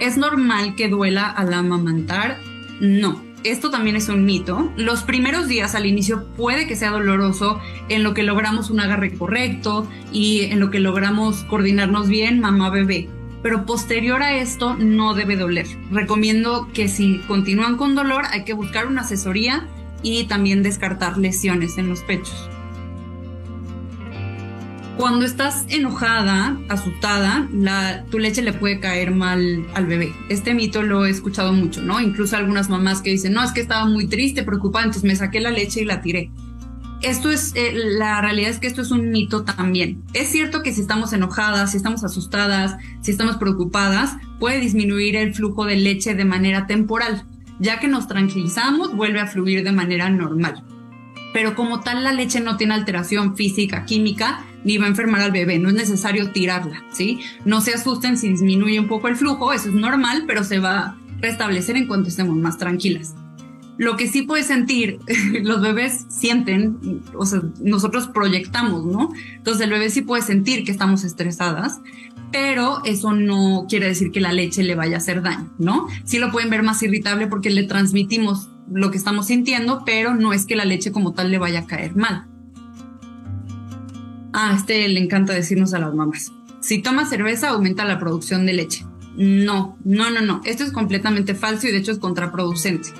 ¿Es 0.00 0.16
normal 0.16 0.74
que 0.76 0.88
duela 0.88 1.30
al 1.30 1.54
amamantar? 1.54 2.38
No. 2.80 3.24
Esto 3.44 3.70
también 3.70 3.94
es 3.94 4.08
un 4.08 4.24
mito. 4.24 4.72
Los 4.76 5.04
primeros 5.04 5.46
días 5.46 5.74
al 5.74 5.86
inicio 5.86 6.26
puede 6.36 6.66
que 6.66 6.74
sea 6.74 6.90
doloroso 6.90 7.60
en 7.88 8.02
lo 8.02 8.12
que 8.12 8.24
logramos 8.24 8.70
un 8.70 8.80
agarre 8.80 9.14
correcto 9.14 9.88
y 10.12 10.42
en 10.46 10.58
lo 10.58 10.70
que 10.70 10.80
logramos 10.80 11.44
coordinarnos 11.44 12.08
bien 12.08 12.40
mamá-bebé 12.40 13.08
pero 13.42 13.66
posterior 13.66 14.22
a 14.22 14.36
esto 14.36 14.74
no 14.76 15.14
debe 15.14 15.36
doler. 15.36 15.66
Recomiendo 15.90 16.68
que 16.72 16.88
si 16.88 17.18
continúan 17.26 17.76
con 17.76 17.94
dolor 17.94 18.24
hay 18.30 18.44
que 18.44 18.52
buscar 18.52 18.86
una 18.86 19.02
asesoría 19.02 19.66
y 20.02 20.24
también 20.24 20.62
descartar 20.62 21.18
lesiones 21.18 21.78
en 21.78 21.88
los 21.88 22.02
pechos. 22.02 22.48
Cuando 24.96 25.26
estás 25.26 25.66
enojada, 25.68 26.56
asustada, 26.70 27.46
tu 28.10 28.18
leche 28.18 28.40
le 28.40 28.54
puede 28.54 28.80
caer 28.80 29.10
mal 29.10 29.66
al 29.74 29.86
bebé. 29.86 30.14
Este 30.30 30.54
mito 30.54 30.82
lo 30.82 31.04
he 31.04 31.10
escuchado 31.10 31.52
mucho, 31.52 31.82
¿no? 31.82 32.00
Incluso 32.00 32.34
algunas 32.36 32.70
mamás 32.70 33.02
que 33.02 33.10
dicen, 33.10 33.34
no, 33.34 33.44
es 33.44 33.52
que 33.52 33.60
estaba 33.60 33.84
muy 33.84 34.06
triste, 34.06 34.42
preocupada, 34.42 34.86
entonces 34.86 35.04
me 35.04 35.14
saqué 35.14 35.40
la 35.40 35.50
leche 35.50 35.82
y 35.82 35.84
la 35.84 36.00
tiré. 36.00 36.30
Esto 37.06 37.30
es, 37.30 37.52
eh, 37.54 37.72
la 37.74 38.20
realidad 38.20 38.50
es 38.50 38.58
que 38.58 38.66
esto 38.66 38.82
es 38.82 38.90
un 38.90 39.10
mito 39.10 39.44
también. 39.44 40.02
Es 40.12 40.28
cierto 40.28 40.62
que 40.62 40.72
si 40.72 40.80
estamos 40.80 41.12
enojadas, 41.12 41.70
si 41.70 41.76
estamos 41.76 42.02
asustadas, 42.02 42.76
si 43.00 43.12
estamos 43.12 43.36
preocupadas, 43.36 44.16
puede 44.40 44.58
disminuir 44.60 45.14
el 45.14 45.32
flujo 45.32 45.64
de 45.66 45.76
leche 45.76 46.14
de 46.14 46.24
manera 46.24 46.66
temporal. 46.66 47.24
Ya 47.60 47.78
que 47.78 47.88
nos 47.88 48.08
tranquilizamos, 48.08 48.94
vuelve 48.94 49.20
a 49.20 49.26
fluir 49.26 49.62
de 49.62 49.72
manera 49.72 50.10
normal. 50.10 50.64
Pero 51.32 51.54
como 51.54 51.80
tal, 51.80 52.02
la 52.02 52.12
leche 52.12 52.40
no 52.40 52.56
tiene 52.56 52.74
alteración 52.74 53.36
física, 53.36 53.84
química, 53.84 54.44
ni 54.64 54.78
va 54.78 54.86
a 54.86 54.88
enfermar 54.88 55.20
al 55.20 55.32
bebé. 55.32 55.58
No 55.58 55.68
es 55.68 55.74
necesario 55.74 56.32
tirarla, 56.32 56.82
¿sí? 56.90 57.20
No 57.44 57.60
se 57.60 57.72
asusten 57.72 58.16
si 58.16 58.28
disminuye 58.30 58.80
un 58.80 58.88
poco 58.88 59.08
el 59.08 59.16
flujo, 59.16 59.52
eso 59.52 59.68
es 59.68 59.74
normal, 59.74 60.24
pero 60.26 60.42
se 60.42 60.58
va 60.58 60.78
a 60.78 60.96
restablecer 61.20 61.76
en 61.76 61.86
cuanto 61.86 62.08
estemos 62.08 62.36
más 62.36 62.58
tranquilas. 62.58 63.14
Lo 63.78 63.96
que 63.96 64.08
sí 64.08 64.22
puede 64.22 64.42
sentir, 64.42 64.98
los 65.42 65.60
bebés 65.60 66.06
sienten, 66.08 67.02
o 67.14 67.26
sea, 67.26 67.42
nosotros 67.60 68.08
proyectamos, 68.08 68.84
¿no? 68.84 69.10
Entonces 69.36 69.62
el 69.62 69.70
bebé 69.70 69.90
sí 69.90 70.02
puede 70.02 70.22
sentir 70.22 70.64
que 70.64 70.72
estamos 70.72 71.04
estresadas, 71.04 71.80
pero 72.32 72.82
eso 72.84 73.12
no 73.12 73.66
quiere 73.68 73.86
decir 73.86 74.10
que 74.10 74.20
la 74.20 74.32
leche 74.32 74.62
le 74.62 74.74
vaya 74.74 74.96
a 74.96 74.98
hacer 74.98 75.22
daño, 75.22 75.52
¿no? 75.58 75.86
Sí 76.04 76.18
lo 76.18 76.30
pueden 76.30 76.50
ver 76.50 76.62
más 76.62 76.82
irritable 76.82 77.26
porque 77.26 77.50
le 77.50 77.64
transmitimos 77.64 78.48
lo 78.72 78.90
que 78.90 78.98
estamos 78.98 79.26
sintiendo, 79.26 79.82
pero 79.84 80.14
no 80.14 80.32
es 80.32 80.46
que 80.46 80.56
la 80.56 80.64
leche 80.64 80.90
como 80.90 81.12
tal 81.12 81.30
le 81.30 81.38
vaya 81.38 81.60
a 81.60 81.66
caer 81.66 81.94
mal. 81.96 82.26
Ah, 84.32 84.54
este 84.56 84.86
le 84.88 85.00
encanta 85.00 85.32
decirnos 85.32 85.72
a 85.72 85.78
las 85.78 85.94
mamás. 85.94 86.32
Si 86.60 86.82
toma 86.82 87.06
cerveza, 87.06 87.50
aumenta 87.50 87.84
la 87.84 87.98
producción 87.98 88.44
de 88.44 88.54
leche. 88.54 88.84
No, 89.16 89.78
no, 89.84 90.10
no, 90.10 90.20
no. 90.20 90.42
Esto 90.44 90.64
es 90.64 90.72
completamente 90.72 91.34
falso 91.34 91.68
y 91.68 91.72
de 91.72 91.78
hecho 91.78 91.92
es 91.92 91.98
contraproducente. 91.98 92.90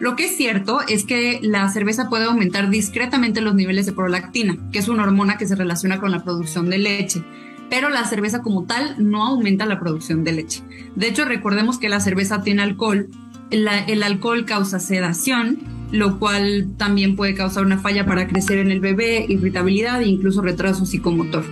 Lo 0.00 0.16
que 0.16 0.24
es 0.24 0.36
cierto 0.36 0.80
es 0.88 1.04
que 1.04 1.38
la 1.42 1.68
cerveza 1.68 2.08
puede 2.08 2.24
aumentar 2.24 2.70
discretamente 2.70 3.40
los 3.40 3.54
niveles 3.54 3.86
de 3.86 3.92
prolactina, 3.92 4.56
que 4.72 4.78
es 4.78 4.88
una 4.88 5.04
hormona 5.04 5.36
que 5.36 5.46
se 5.46 5.54
relaciona 5.54 6.00
con 6.00 6.10
la 6.10 6.24
producción 6.24 6.68
de 6.70 6.78
leche 6.78 7.22
pero 7.70 7.88
la 7.88 8.04
cerveza 8.04 8.42
como 8.42 8.64
tal 8.64 8.96
no 8.98 9.24
aumenta 9.24 9.64
la 9.64 9.78
producción 9.78 10.24
de 10.24 10.32
leche. 10.32 10.62
De 10.96 11.08
hecho, 11.08 11.24
recordemos 11.24 11.78
que 11.78 11.88
la 11.88 12.00
cerveza 12.00 12.42
tiene 12.42 12.62
alcohol, 12.62 13.08
el 13.50 14.02
alcohol 14.02 14.44
causa 14.44 14.80
sedación, 14.80 15.58
lo 15.92 16.18
cual 16.18 16.68
también 16.76 17.16
puede 17.16 17.34
causar 17.34 17.64
una 17.64 17.78
falla 17.78 18.06
para 18.06 18.26
crecer 18.26 18.58
en 18.58 18.70
el 18.70 18.80
bebé, 18.80 19.24
irritabilidad 19.28 20.02
e 20.02 20.08
incluso 20.08 20.42
retraso 20.42 20.84
psicomotor. 20.84 21.44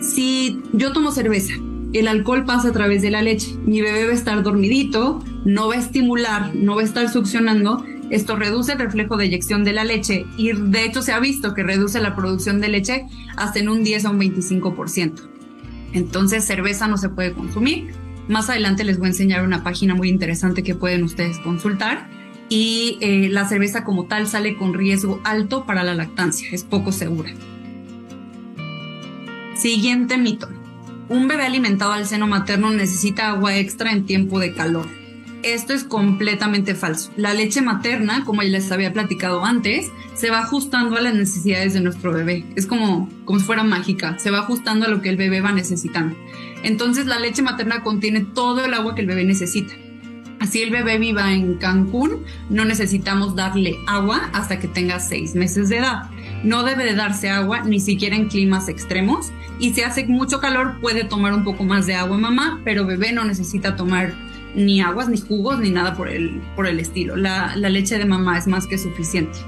Si 0.00 0.60
yo 0.72 0.92
tomo 0.92 1.12
cerveza, 1.12 1.54
el 1.92 2.08
alcohol 2.08 2.44
pasa 2.44 2.68
a 2.68 2.72
través 2.72 3.02
de 3.02 3.10
la 3.10 3.22
leche, 3.22 3.54
mi 3.64 3.80
bebé 3.80 4.04
va 4.06 4.10
a 4.10 4.14
estar 4.14 4.42
dormidito, 4.42 5.24
no 5.44 5.68
va 5.68 5.74
a 5.74 5.78
estimular, 5.78 6.54
no 6.54 6.76
va 6.76 6.82
a 6.82 6.84
estar 6.84 7.08
succionando, 7.10 7.84
esto 8.10 8.36
reduce 8.36 8.72
el 8.72 8.78
reflejo 8.78 9.16
de 9.16 9.26
eyección 9.26 9.64
de 9.64 9.72
la 9.72 9.84
leche 9.84 10.26
y 10.36 10.52
de 10.52 10.84
hecho 10.84 11.02
se 11.02 11.12
ha 11.12 11.20
visto 11.20 11.54
que 11.54 11.62
reduce 11.62 12.00
la 12.00 12.14
producción 12.14 12.60
de 12.60 12.68
leche 12.68 13.06
hasta 13.36 13.58
en 13.58 13.68
un 13.68 13.82
10 13.82 14.04
a 14.04 14.10
un 14.10 14.20
25%. 14.20 15.28
Entonces 15.92 16.44
cerveza 16.44 16.86
no 16.86 16.98
se 16.98 17.08
puede 17.08 17.32
consumir. 17.32 17.92
Más 18.28 18.50
adelante 18.50 18.84
les 18.84 18.98
voy 18.98 19.06
a 19.06 19.10
enseñar 19.10 19.44
una 19.44 19.62
página 19.62 19.94
muy 19.94 20.08
interesante 20.08 20.62
que 20.62 20.74
pueden 20.74 21.02
ustedes 21.02 21.38
consultar. 21.38 22.08
Y 22.48 22.98
eh, 23.00 23.28
la 23.30 23.48
cerveza 23.48 23.84
como 23.84 24.04
tal 24.04 24.26
sale 24.26 24.56
con 24.56 24.74
riesgo 24.74 25.20
alto 25.24 25.64
para 25.64 25.82
la 25.82 25.94
lactancia, 25.94 26.48
es 26.52 26.62
poco 26.62 26.92
segura. 26.92 27.32
Siguiente 29.56 30.18
mito. 30.18 30.48
Un 31.08 31.26
bebé 31.26 31.44
alimentado 31.44 31.92
al 31.92 32.06
seno 32.06 32.26
materno 32.26 32.70
necesita 32.70 33.30
agua 33.30 33.56
extra 33.56 33.92
en 33.92 34.04
tiempo 34.04 34.40
de 34.40 34.52
calor 34.52 34.86
esto 35.44 35.74
es 35.74 35.84
completamente 35.84 36.74
falso. 36.74 37.10
La 37.16 37.34
leche 37.34 37.60
materna, 37.60 38.24
como 38.24 38.42
ya 38.42 38.48
les 38.48 38.72
había 38.72 38.92
platicado 38.92 39.44
antes, 39.44 39.90
se 40.14 40.30
va 40.30 40.38
ajustando 40.40 40.96
a 40.96 41.00
las 41.00 41.14
necesidades 41.14 41.74
de 41.74 41.80
nuestro 41.80 42.12
bebé. 42.12 42.44
Es 42.56 42.66
como, 42.66 43.08
como 43.24 43.38
si 43.38 43.44
fuera 43.44 43.62
mágica, 43.62 44.18
se 44.18 44.30
va 44.30 44.38
ajustando 44.40 44.86
a 44.86 44.88
lo 44.88 45.02
que 45.02 45.10
el 45.10 45.16
bebé 45.16 45.40
va 45.40 45.52
necesitando. 45.52 46.16
Entonces 46.62 47.06
la 47.06 47.20
leche 47.20 47.42
materna 47.42 47.82
contiene 47.82 48.20
todo 48.20 48.64
el 48.64 48.72
agua 48.72 48.94
que 48.94 49.02
el 49.02 49.06
bebé 49.06 49.24
necesita. 49.24 49.74
Así 50.40 50.62
el 50.62 50.70
bebé 50.70 50.98
viva 50.98 51.32
en 51.32 51.54
Cancún, 51.56 52.24
no 52.50 52.64
necesitamos 52.64 53.34
darle 53.34 53.76
agua 53.86 54.30
hasta 54.32 54.58
que 54.58 54.68
tenga 54.68 55.00
seis 55.00 55.34
meses 55.34 55.68
de 55.68 55.78
edad. 55.78 56.10
No 56.42 56.64
debe 56.64 56.84
de 56.84 56.94
darse 56.94 57.30
agua 57.30 57.62
ni 57.62 57.80
siquiera 57.80 58.16
en 58.16 58.28
climas 58.28 58.68
extremos. 58.68 59.32
Y 59.58 59.72
si 59.72 59.82
hace 59.82 60.06
mucho 60.06 60.40
calor 60.40 60.80
puede 60.80 61.04
tomar 61.04 61.32
un 61.32 61.44
poco 61.44 61.64
más 61.64 61.86
de 61.86 61.94
agua 61.94 62.18
mamá, 62.18 62.60
pero 62.64 62.84
bebé 62.84 63.12
no 63.12 63.24
necesita 63.24 63.76
tomar 63.76 64.12
ni 64.54 64.80
aguas, 64.80 65.08
ni 65.08 65.20
jugos, 65.20 65.58
ni 65.58 65.70
nada 65.70 65.94
por 65.94 66.08
el, 66.08 66.40
por 66.56 66.66
el 66.66 66.80
estilo. 66.80 67.16
La, 67.16 67.54
la 67.56 67.68
leche 67.68 67.98
de 67.98 68.04
mamá 68.04 68.38
es 68.38 68.46
más 68.46 68.66
que 68.66 68.78
suficiente. 68.78 69.38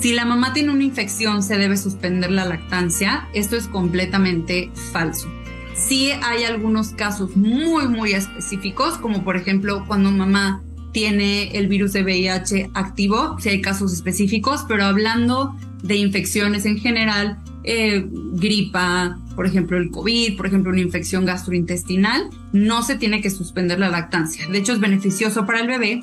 Si 0.00 0.14
la 0.14 0.24
mamá 0.24 0.52
tiene 0.52 0.72
una 0.72 0.84
infección, 0.84 1.42
se 1.42 1.58
debe 1.58 1.76
suspender 1.76 2.30
la 2.30 2.46
lactancia. 2.46 3.28
Esto 3.34 3.56
es 3.56 3.66
completamente 3.66 4.70
falso. 4.92 5.28
Sí 5.74 6.10
hay 6.22 6.44
algunos 6.44 6.90
casos 6.90 7.36
muy, 7.36 7.86
muy 7.88 8.12
específicos, 8.12 8.96
como 8.96 9.24
por 9.24 9.36
ejemplo 9.36 9.84
cuando 9.86 10.10
mamá 10.10 10.62
tiene 10.92 11.50
el 11.52 11.68
virus 11.68 11.92
de 11.92 12.02
VIH 12.02 12.70
activo, 12.74 13.36
sí 13.38 13.50
hay 13.50 13.60
casos 13.60 13.92
específicos, 13.92 14.64
pero 14.66 14.84
hablando 14.84 15.54
de 15.82 15.96
infecciones 15.96 16.66
en 16.66 16.78
general, 16.78 17.38
eh, 17.64 18.06
gripa, 18.32 19.18
por 19.36 19.46
ejemplo 19.46 19.76
el 19.76 19.90
COVID, 19.90 20.36
por 20.36 20.46
ejemplo 20.46 20.72
una 20.72 20.80
infección 20.80 21.24
gastrointestinal, 21.24 22.30
no 22.52 22.82
se 22.82 22.96
tiene 22.96 23.20
que 23.20 23.30
suspender 23.30 23.78
la 23.78 23.88
lactancia. 23.88 24.48
De 24.48 24.58
hecho 24.58 24.72
es 24.72 24.80
beneficioso 24.80 25.46
para 25.46 25.60
el 25.60 25.66
bebé, 25.66 26.02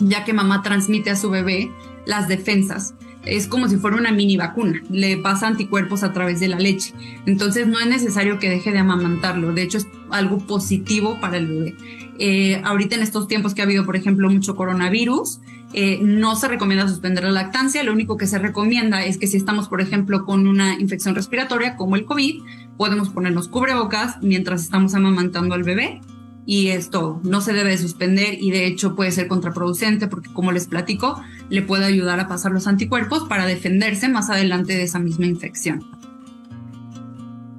ya 0.00 0.24
que 0.24 0.32
mamá 0.32 0.62
transmite 0.62 1.10
a 1.10 1.16
su 1.16 1.30
bebé 1.30 1.70
las 2.06 2.28
defensas. 2.28 2.94
Es 3.26 3.46
como 3.46 3.68
si 3.68 3.76
fuera 3.76 3.98
una 3.98 4.12
mini 4.12 4.38
vacuna, 4.38 4.82
le 4.90 5.18
pasa 5.18 5.46
anticuerpos 5.46 6.02
a 6.02 6.12
través 6.12 6.40
de 6.40 6.48
la 6.48 6.58
leche. 6.58 6.94
Entonces 7.26 7.66
no 7.66 7.78
es 7.78 7.86
necesario 7.86 8.38
que 8.38 8.48
deje 8.48 8.72
de 8.72 8.78
amamantarlo, 8.78 9.52
de 9.52 9.62
hecho 9.62 9.78
es 9.78 9.86
algo 10.10 10.38
positivo 10.38 11.18
para 11.20 11.36
el 11.36 11.46
bebé. 11.46 11.74
Eh, 12.18 12.60
ahorita 12.64 12.96
en 12.96 13.02
estos 13.02 13.28
tiempos 13.28 13.54
que 13.54 13.62
ha 13.62 13.64
habido, 13.64 13.84
por 13.84 13.96
ejemplo, 13.96 14.28
mucho 14.30 14.56
coronavirus, 14.56 15.40
eh, 15.72 16.00
no 16.02 16.34
se 16.34 16.48
recomienda 16.48 16.88
suspender 16.88 17.24
la 17.24 17.30
lactancia, 17.30 17.84
lo 17.84 17.92
único 17.92 18.16
que 18.16 18.26
se 18.26 18.38
recomienda 18.38 19.04
es 19.04 19.18
que 19.18 19.26
si 19.26 19.36
estamos, 19.36 19.68
por 19.68 19.80
ejemplo, 19.80 20.24
con 20.24 20.48
una 20.48 20.78
infección 20.80 21.14
respiratoria 21.14 21.76
como 21.76 21.96
el 21.96 22.04
COVID, 22.04 22.42
podemos 22.76 23.10
ponernos 23.10 23.48
cubrebocas 23.48 24.16
mientras 24.20 24.62
estamos 24.62 24.94
amamantando 24.94 25.54
al 25.54 25.62
bebé 25.62 26.00
y 26.44 26.68
esto 26.68 27.20
no 27.22 27.40
se 27.40 27.52
debe 27.52 27.78
suspender 27.78 28.42
y 28.42 28.50
de 28.50 28.66
hecho 28.66 28.96
puede 28.96 29.12
ser 29.12 29.28
contraproducente 29.28 30.08
porque 30.08 30.32
como 30.32 30.50
les 30.50 30.66
platico, 30.66 31.22
le 31.48 31.62
puede 31.62 31.84
ayudar 31.84 32.18
a 32.18 32.26
pasar 32.26 32.50
los 32.50 32.66
anticuerpos 32.66 33.24
para 33.28 33.46
defenderse 33.46 34.08
más 34.08 34.30
adelante 34.30 34.72
de 34.72 34.82
esa 34.82 34.98
misma 34.98 35.26
infección. 35.26 35.84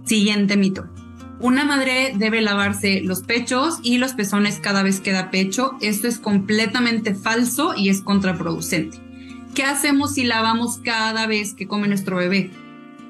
Siguiente 0.04 0.58
mito. 0.58 0.90
Una 1.42 1.66
madre 1.66 2.14
debe 2.16 2.40
lavarse 2.40 3.02
los 3.02 3.24
pechos 3.24 3.80
y 3.82 3.98
los 3.98 4.14
pezones 4.14 4.60
cada 4.60 4.84
vez 4.84 5.00
que 5.00 5.12
da 5.12 5.32
pecho. 5.32 5.72
Esto 5.82 6.08
es 6.08 6.20
completamente 6.20 7.16
falso 7.16 7.74
y 7.76 7.90
es 7.90 8.04
contraproducente. 8.04 9.00
¿Qué 9.56 9.64
hacemos 9.64 10.14
si 10.14 10.24
lavamos 10.24 10.78
cada 10.78 11.26
vez 11.26 11.56
que 11.56 11.68
come 11.68 11.88
nuestro 11.88 12.18
bebé? 12.18 12.52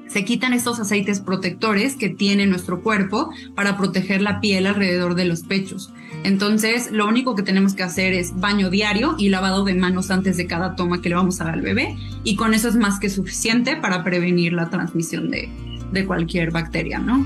Se 0.08 0.24
quitan 0.24 0.54
estos 0.54 0.80
aceites 0.80 1.20
protectores 1.20 1.98
que 1.98 2.08
tiene 2.08 2.48
nuestro 2.48 2.82
cuerpo 2.82 3.32
para 3.54 3.76
proteger 3.76 4.22
la 4.22 4.40
piel 4.40 4.66
alrededor 4.66 5.16
de 5.16 5.26
los 5.26 5.42
pechos. 5.44 5.92
Entonces, 6.24 6.90
lo 6.90 7.10
único 7.10 7.36
que 7.36 7.44
tenemos 7.44 7.74
que 7.74 7.84
hacer 7.84 8.14
es 8.14 8.40
baño 8.40 8.70
diario 8.70 9.16
y 9.18 9.28
lavado 9.28 9.66
de 9.66 9.76
manos 9.76 10.10
antes 10.10 10.38
de 10.38 10.48
cada 10.48 10.78
toma 10.78 11.02
que 11.02 11.10
le 11.10 11.16
vamos 11.16 11.42
a 11.42 11.46
dar 11.46 11.56
al 11.56 11.62
bebé. 11.62 11.98
Y 12.24 12.38
con 12.38 12.54
eso 12.54 12.70
es 12.70 12.78
más 12.78 12.98
que 12.98 13.10
suficiente 13.10 13.76
para 13.76 14.06
prevenir 14.06 14.54
la 14.54 14.70
transmisión 14.70 15.30
de, 15.30 15.50
de 15.92 16.06
cualquier 16.06 16.52
bacteria, 16.52 16.98
¿no? 16.98 17.26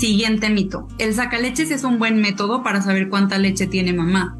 Siguiente 0.00 0.48
mito. 0.48 0.88
El 0.96 1.12
sacaleches 1.12 1.70
es 1.70 1.84
un 1.84 1.98
buen 1.98 2.22
método 2.22 2.62
para 2.62 2.80
saber 2.80 3.10
cuánta 3.10 3.36
leche 3.36 3.66
tiene 3.66 3.92
mamá. 3.92 4.34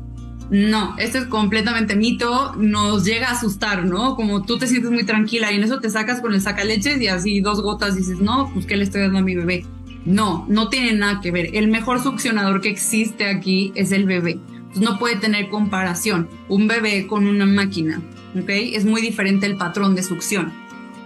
No, 0.49 0.97
esto 0.97 1.19
es 1.19 1.27
completamente 1.27 1.97
mito, 1.97 2.55
nos 2.57 3.05
llega 3.05 3.29
a 3.29 3.33
asustar, 3.33 3.85
¿no? 3.85 4.17
Como 4.17 4.43
tú 4.43 4.57
te 4.57 4.67
sientes 4.67 4.91
muy 4.91 5.05
tranquila 5.05 5.53
y 5.53 5.57
en 5.57 5.65
eso 5.65 5.79
te 5.79 5.91
sacas 5.91 6.23
con 6.23 6.33
el 6.33 6.41
sacaleches 6.41 6.99
y 7.03 7.09
así 7.09 7.43
dos 7.43 7.61
gotas 7.61 7.95
dices, 7.95 8.21
no, 8.21 8.51
pues 8.55 8.65
¿qué 8.65 8.79
le 8.79 8.85
estoy 8.85 9.03
dando 9.03 9.19
a 9.19 9.23
mi 9.23 9.37
bebé? 9.37 9.67
No, 10.07 10.47
no 10.49 10.71
tiene 10.71 10.95
nada 10.95 11.21
que 11.21 11.31
ver. 11.31 11.51
El 11.55 11.69
mejor 11.69 12.03
succionador 12.03 12.63
que 12.63 12.71
existe 12.71 13.27
aquí 13.27 13.71
es 13.75 13.93
el 13.93 14.07
bebé. 14.07 14.41
Pues 14.69 14.81
no 14.81 14.99
puede 14.99 15.17
tener 15.17 15.51
comparación. 15.51 16.31
Un 16.49 16.69
bebé 16.69 17.07
con 17.07 17.27
una 17.27 17.45
máquina, 17.45 18.01
¿ok? 18.35 18.49
Es 18.49 18.87
muy 18.87 19.03
diferente 19.03 19.45
el 19.45 19.59
patrón 19.59 19.95
de 19.95 20.05
succión. 20.05 20.55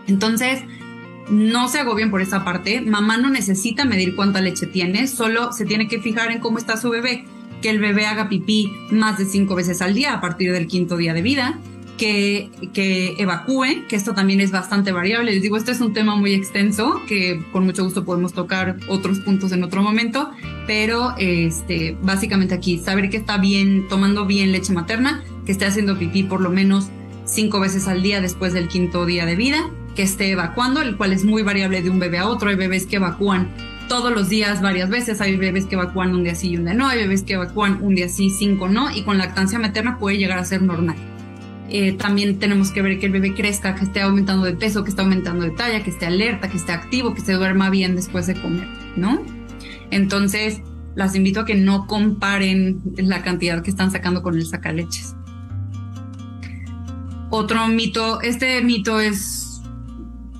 Entonces, 0.06 0.62
no 1.28 1.68
se 1.68 1.78
agobien 1.80 2.10
por 2.10 2.20
esa 2.20 2.44
parte. 2.44 2.80
Mamá 2.80 3.16
no 3.16 3.30
necesita 3.30 3.84
medir 3.84 4.14
cuánta 4.14 4.40
leche 4.40 4.66
tiene, 4.66 5.06
solo 5.06 5.52
se 5.52 5.64
tiene 5.64 5.88
que 5.88 6.00
fijar 6.00 6.30
en 6.30 6.40
cómo 6.40 6.58
está 6.58 6.76
su 6.76 6.90
bebé. 6.90 7.24
Que 7.62 7.70
el 7.70 7.78
bebé 7.78 8.06
haga 8.06 8.28
pipí 8.28 8.70
más 8.90 9.18
de 9.18 9.24
cinco 9.24 9.54
veces 9.54 9.80
al 9.80 9.94
día 9.94 10.12
a 10.12 10.20
partir 10.20 10.52
del 10.52 10.66
quinto 10.66 10.96
día 10.96 11.14
de 11.14 11.22
vida. 11.22 11.58
Que, 11.96 12.50
que 12.72 13.14
evacúe, 13.18 13.86
que 13.88 13.94
esto 13.94 14.14
también 14.14 14.40
es 14.40 14.50
bastante 14.50 14.90
variable. 14.90 15.32
Les 15.32 15.42
digo, 15.42 15.56
este 15.56 15.70
es 15.70 15.80
un 15.80 15.92
tema 15.92 16.16
muy 16.16 16.34
extenso 16.34 17.00
que 17.06 17.40
con 17.52 17.64
mucho 17.64 17.84
gusto 17.84 18.04
podemos 18.04 18.32
tocar 18.32 18.76
otros 18.88 19.20
puntos 19.20 19.52
en 19.52 19.62
otro 19.62 19.80
momento, 19.80 20.32
pero 20.66 21.14
este, 21.18 21.96
básicamente 22.02 22.52
aquí, 22.52 22.80
saber 22.80 23.10
que 23.10 23.16
está 23.16 23.38
bien, 23.38 23.86
tomando 23.88 24.26
bien 24.26 24.50
leche 24.50 24.72
materna, 24.72 25.22
que 25.46 25.52
esté 25.52 25.66
haciendo 25.66 25.96
pipí 25.96 26.24
por 26.24 26.40
lo 26.40 26.50
menos 26.50 26.88
cinco 27.26 27.60
veces 27.60 27.86
al 27.86 28.02
día 28.02 28.20
después 28.20 28.52
del 28.52 28.66
quinto 28.66 29.06
día 29.06 29.24
de 29.24 29.36
vida, 29.36 29.70
que 29.94 30.02
esté 30.02 30.30
evacuando, 30.30 30.82
el 30.82 30.96
cual 30.96 31.12
es 31.12 31.24
muy 31.24 31.42
variable 31.42 31.82
de 31.82 31.90
un 31.90 31.98
bebé 31.98 32.18
a 32.18 32.28
otro. 32.28 32.48
Hay 32.50 32.56
bebés 32.56 32.86
que 32.86 32.96
evacúan 32.96 33.48
todos 33.88 34.12
los 34.12 34.28
días 34.28 34.62
varias 34.62 34.88
veces, 34.90 35.20
hay 35.20 35.36
bebés 35.36 35.66
que 35.66 35.74
evacúan 35.74 36.14
un 36.14 36.24
día 36.24 36.34
sí 36.34 36.50
y 36.50 36.56
un 36.56 36.64
día 36.64 36.74
no, 36.74 36.88
hay 36.88 36.98
bebés 36.98 37.22
que 37.22 37.34
evacúan 37.34 37.82
un 37.82 37.94
día 37.94 38.08
sí, 38.08 38.30
cinco 38.30 38.68
no, 38.68 38.90
y 38.90 39.02
con 39.02 39.18
lactancia 39.18 39.58
materna 39.58 39.98
puede 39.98 40.18
llegar 40.18 40.38
a 40.38 40.44
ser 40.44 40.62
normal. 40.62 40.96
Eh, 41.70 41.92
también 41.92 42.38
tenemos 42.38 42.70
que 42.70 42.82
ver 42.82 42.98
que 42.98 43.06
el 43.06 43.12
bebé 43.12 43.34
crezca, 43.34 43.74
que 43.74 43.84
esté 43.84 44.02
aumentando 44.02 44.44
de 44.44 44.54
peso, 44.54 44.84
que 44.84 44.90
esté 44.90 45.02
aumentando 45.02 45.44
de 45.44 45.50
talla, 45.50 45.82
que 45.82 45.90
esté 45.90 46.06
alerta, 46.06 46.48
que 46.48 46.56
esté 46.56 46.72
activo, 46.72 47.14
que 47.14 47.20
se 47.20 47.32
duerma 47.32 47.70
bien 47.70 47.96
después 47.96 48.26
de 48.26 48.34
comer, 48.34 48.68
¿no? 48.96 49.22
Entonces, 49.90 50.60
las 50.94 51.14
invito 51.14 51.40
a 51.40 51.44
que 51.44 51.54
no 51.54 51.86
comparen 51.86 52.80
la 52.96 53.22
cantidad 53.22 53.62
que 53.62 53.70
están 53.70 53.90
sacando 53.90 54.22
con 54.22 54.36
el 54.36 54.46
sacaleches. 54.46 55.16
Otro 57.30 57.66
mito, 57.68 58.20
este 58.20 58.62
mito 58.62 59.00
es 59.00 59.43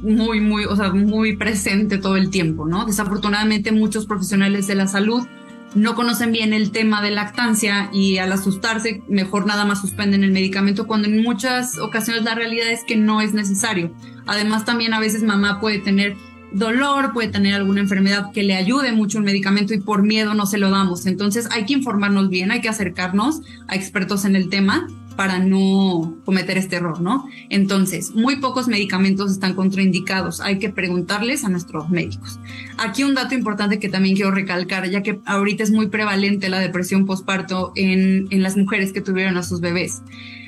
muy, 0.05 0.41
muy, 0.41 0.65
o 0.67 0.77
sea, 0.77 0.93
muy 0.93 1.37
presente 1.37 1.99
todo 1.99 2.17
el 2.17 2.31
tiempo, 2.31 2.67
¿no? 2.67 2.85
Desafortunadamente 2.85 3.73
muchos 3.73 4.07
profesionales 4.07 4.67
de 4.67 4.75
la 4.75 4.87
salud 4.87 5.27
no 5.75 5.95
conocen 5.97 6.31
bien 6.31 6.53
el 6.53 6.71
tema 6.71 7.03
de 7.03 7.11
lactancia 7.11 7.91
y 7.93 8.19
al 8.19 8.33
asustarse 8.33 9.03
mejor 9.09 9.47
nada 9.47 9.65
más 9.65 9.81
suspenden 9.81 10.23
el 10.23 10.31
medicamento 10.31 10.87
cuando 10.87 11.09
en 11.09 11.23
muchas 11.23 11.79
ocasiones 11.79 12.23
la 12.23 12.35
realidad 12.35 12.71
es 12.71 12.85
que 12.85 12.97
no 12.97 13.21
es 13.21 13.35
necesario. 13.35 13.93
Además 14.27 14.65
también 14.65 14.95
a 14.95 15.01
veces 15.01 15.25
mamá 15.25 15.61
puede 15.61 15.79
tener 15.79 16.17
dolor, 16.53 17.13
puede 17.13 17.29
tener 17.29 17.55
alguna 17.55 17.81
enfermedad 17.81 18.31
que 18.33 18.45
le 18.45 18.55
ayude 18.55 18.93
mucho 18.93 19.19
un 19.19 19.25
medicamento 19.25 19.75
y 19.75 19.81
por 19.81 20.05
miedo 20.05 20.35
no 20.35 20.47
se 20.47 20.59
lo 20.59 20.71
damos. 20.71 21.07
Entonces 21.07 21.49
hay 21.51 21.67
que 21.67 21.73
informarnos 21.73 22.29
bien, 22.29 22.53
hay 22.53 22.61
que 22.61 22.69
acercarnos 22.69 23.41
a 23.67 23.75
expertos 23.75 24.25
en 24.25 24.37
el 24.37 24.49
tema 24.49 24.87
para 25.17 25.39
no 25.39 26.17
cometer 26.25 26.59
este 26.59 26.77
error, 26.77 27.01
¿no? 27.01 27.27
Entonces, 27.49 28.15
muy 28.15 28.37
pocos 28.37 28.69
medicamentos 28.69 29.31
están 29.31 29.55
contraindicados, 29.55 30.41
hay 30.41 30.59
que 30.59 30.71
preguntarles 30.71 31.45
a 31.45 31.49
nuestros 31.49 31.91
médicos. 31.91 32.39
Aquí 32.79 33.05
un 33.05 33.15
dato 33.15 33.35
importante 33.35 33.79
que 33.79 33.89
también 33.89 34.17
quiero 34.17 34.31
recalcar, 34.31 34.89
ya 34.91 35.03
que 35.03 35.21
ahorita 35.25 35.63
es 35.63 35.71
muy 35.71 35.89
prevalente 35.89 36.49
la 36.49 36.59
depresión 36.59 37.07
postparto 37.07 37.73
en, 37.77 38.27
en 38.31 38.43
las 38.43 38.57
mujeres 38.57 38.93
que 38.93 39.01
tuvieron 39.01 39.37
a 39.37 39.43
sus 39.43 39.61
bebés. 39.61 40.03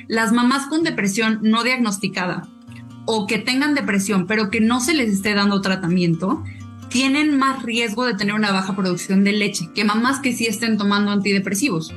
Las 0.07 0.31
mamás 0.31 0.67
con 0.67 0.83
depresión 0.83 1.39
no 1.41 1.63
diagnosticada 1.63 2.47
o 3.05 3.25
que 3.25 3.37
tengan 3.37 3.73
depresión, 3.73 4.27
pero 4.27 4.49
que 4.49 4.59
no 4.59 4.79
se 4.79 4.93
les 4.93 5.09
esté 5.09 5.33
dando 5.33 5.61
tratamiento, 5.61 6.43
tienen 6.89 7.37
más 7.37 7.63
riesgo 7.63 8.05
de 8.05 8.15
tener 8.15 8.33
una 8.33 8.51
baja 8.51 8.75
producción 8.75 9.23
de 9.23 9.33
leche 9.33 9.69
que 9.73 9.83
mamás 9.83 10.19
que 10.19 10.33
sí 10.33 10.45
estén 10.45 10.77
tomando 10.77 11.11
antidepresivos. 11.11 11.93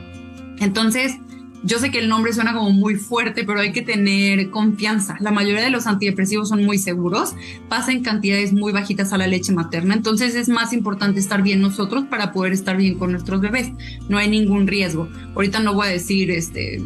Entonces, 0.59 1.17
yo 1.63 1.79
sé 1.79 1.91
que 1.91 1.99
el 1.99 2.09
nombre 2.09 2.33
suena 2.33 2.55
como 2.55 2.71
muy 2.71 2.97
fuerte, 2.97 3.45
pero 3.45 3.61
hay 3.61 3.73
que 3.73 3.83
tener 3.83 4.51
confianza. 4.51 5.17
La 5.21 5.31
mayoría 5.31 5.63
de 5.63 5.71
los 5.71 5.87
antidepresivos 5.87 6.49
son 6.49 6.65
muy 6.65 6.79
seguros, 6.79 7.35
pasan 7.69 8.03
cantidades 8.03 8.53
muy 8.53 8.73
bajitas 8.73 9.13
a 9.13 9.19
la 9.19 9.27
leche 9.27 9.53
materna, 9.53 9.95
entonces 9.95 10.35
es 10.35 10.49
más 10.49 10.73
importante 10.73 11.21
estar 11.21 11.43
bien 11.43 11.61
nosotros 11.61 12.05
para 12.05 12.33
poder 12.33 12.53
estar 12.53 12.77
bien 12.77 12.99
con 12.99 13.13
nuestros 13.13 13.41
bebés. 13.41 13.71
No 14.09 14.19
hay 14.19 14.29
ningún 14.29 14.67
riesgo. 14.67 15.09
Ahorita 15.35 15.61
no 15.61 15.75
voy 15.75 15.89
a 15.89 15.91
decir 15.91 16.31
este 16.31 16.83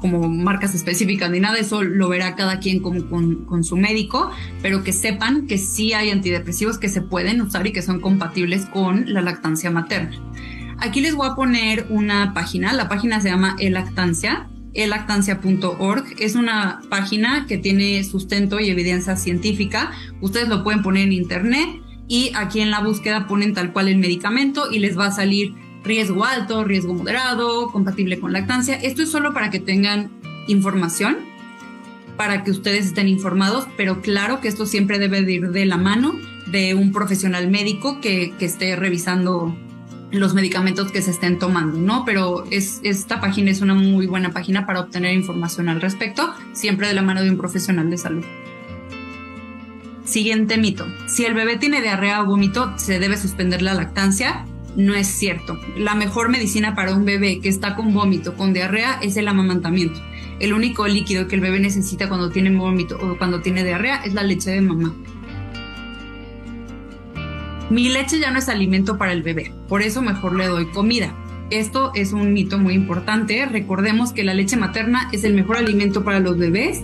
como 0.00 0.28
marcas 0.28 0.74
específicas 0.74 1.30
ni 1.30 1.40
nada, 1.40 1.58
eso 1.58 1.82
lo 1.82 2.08
verá 2.08 2.34
cada 2.34 2.58
quien 2.58 2.80
como 2.80 3.06
con, 3.06 3.64
su 3.64 3.76
médico, 3.76 4.30
pero 4.62 4.82
que 4.82 4.94
sepan 4.94 5.46
que 5.46 5.58
sí 5.58 5.92
hay 5.92 6.08
antidepresivos 6.10 6.78
que 6.78 6.88
se 6.88 7.02
pueden 7.02 7.42
usar 7.42 7.66
y 7.66 7.72
que 7.72 7.82
son 7.82 8.00
compatibles 8.00 8.64
con 8.64 9.12
la 9.12 9.20
lactancia 9.20 9.70
materna. 9.70 10.16
Aquí 10.80 11.00
les 11.00 11.14
voy 11.14 11.28
a 11.28 11.34
poner 11.34 11.86
una 11.90 12.32
página, 12.32 12.72
la 12.72 12.88
página 12.88 13.20
se 13.20 13.28
llama 13.28 13.54
elactancia, 13.58 14.48
elactancia.org. 14.72 16.04
Es 16.18 16.34
una 16.34 16.80
página 16.88 17.46
que 17.46 17.58
tiene 17.58 18.02
sustento 18.04 18.60
y 18.60 18.70
evidencia 18.70 19.16
científica. 19.16 19.92
Ustedes 20.20 20.48
lo 20.48 20.64
pueden 20.64 20.82
poner 20.82 21.04
en 21.04 21.12
internet 21.12 21.68
y 22.08 22.32
aquí 22.34 22.60
en 22.60 22.70
la 22.70 22.80
búsqueda 22.80 23.26
ponen 23.26 23.52
tal 23.52 23.72
cual 23.72 23.88
el 23.88 23.98
medicamento 23.98 24.70
y 24.70 24.78
les 24.78 24.98
va 24.98 25.06
a 25.06 25.12
salir 25.12 25.54
riesgo 25.84 26.24
alto, 26.24 26.64
riesgo 26.64 26.94
moderado, 26.94 27.70
compatible 27.70 28.18
con 28.18 28.32
lactancia. 28.32 28.74
Esto 28.76 29.02
es 29.02 29.10
solo 29.10 29.32
para 29.32 29.50
que 29.50 29.60
tengan 29.60 30.10
información, 30.48 31.18
para 32.16 32.42
que 32.42 32.50
ustedes 32.50 32.86
estén 32.86 33.08
informados, 33.08 33.68
pero 33.76 34.00
claro 34.00 34.40
que 34.40 34.48
esto 34.48 34.66
siempre 34.66 34.98
debe 34.98 35.22
de 35.22 35.32
ir 35.32 35.50
de 35.50 35.66
la 35.66 35.76
mano 35.76 36.14
de 36.50 36.74
un 36.74 36.92
profesional 36.92 37.50
médico 37.50 38.00
que, 38.00 38.34
esté 38.40 38.76
revisando 38.76 39.56
los 40.10 40.34
medicamentos 40.34 40.90
que 40.92 41.02
se 41.02 41.10
estén 41.10 41.38
tomando, 41.38 41.78
¿no? 41.78 42.04
Pero 42.04 42.44
es, 42.50 42.80
esta 42.82 43.20
página 43.20 43.50
es 43.50 43.60
una 43.60 43.74
muy 43.74 44.06
buena 44.06 44.30
página 44.30 44.66
para 44.66 44.80
obtener 44.80 45.14
información 45.14 45.68
al 45.68 45.80
respecto, 45.80 46.32
siempre 46.52 46.88
de 46.88 46.94
la 46.94 47.02
mano 47.02 47.22
de 47.22 47.30
un 47.30 47.36
profesional 47.36 47.90
de 47.90 47.98
salud. 47.98 48.24
Siguiente 50.04 50.58
mito. 50.58 50.86
Si 51.06 51.24
el 51.24 51.34
bebé 51.34 51.56
tiene 51.56 51.80
diarrea 51.80 52.22
o 52.22 52.26
vómito, 52.26 52.72
se 52.76 52.98
debe 52.98 53.16
suspender 53.16 53.62
la 53.62 53.74
lactancia 53.74 54.44
no 54.76 54.94
es 54.94 55.08
cierto. 55.08 55.58
La 55.76 55.94
mejor 55.94 56.28
medicina 56.28 56.74
para 56.74 56.94
un 56.94 57.04
bebé 57.04 57.40
que 57.40 57.48
está 57.48 57.74
con 57.74 57.92
vómito, 57.92 58.34
con 58.34 58.52
diarrea, 58.52 58.98
es 59.02 59.16
el 59.16 59.28
amamantamiento. 59.28 60.00
El 60.38 60.52
único 60.52 60.86
líquido 60.86 61.28
que 61.28 61.34
el 61.34 61.40
bebé 61.40 61.60
necesita 61.60 62.08
cuando 62.08 62.30
tiene 62.30 62.50
vómito 62.56 62.96
o 63.00 63.18
cuando 63.18 63.40
tiene 63.40 63.64
diarrea 63.64 63.96
es 64.04 64.14
la 64.14 64.22
leche 64.22 64.50
de 64.50 64.60
mamá. 64.60 64.94
Mi 67.70 67.88
leche 67.88 68.18
ya 68.18 68.32
no 68.32 68.38
es 68.40 68.48
alimento 68.48 68.98
para 68.98 69.12
el 69.12 69.22
bebé, 69.22 69.52
por 69.68 69.82
eso 69.82 70.02
mejor 70.02 70.36
le 70.36 70.48
doy 70.48 70.66
comida. 70.66 71.14
Esto 71.50 71.92
es 71.94 72.12
un 72.12 72.32
mito 72.32 72.58
muy 72.58 72.74
importante. 72.74 73.46
Recordemos 73.46 74.12
que 74.12 74.24
la 74.24 74.34
leche 74.34 74.56
materna 74.56 75.08
es 75.12 75.24
el 75.24 75.34
mejor 75.34 75.56
alimento 75.56 76.04
para 76.04 76.20
los 76.20 76.36
bebés 76.36 76.82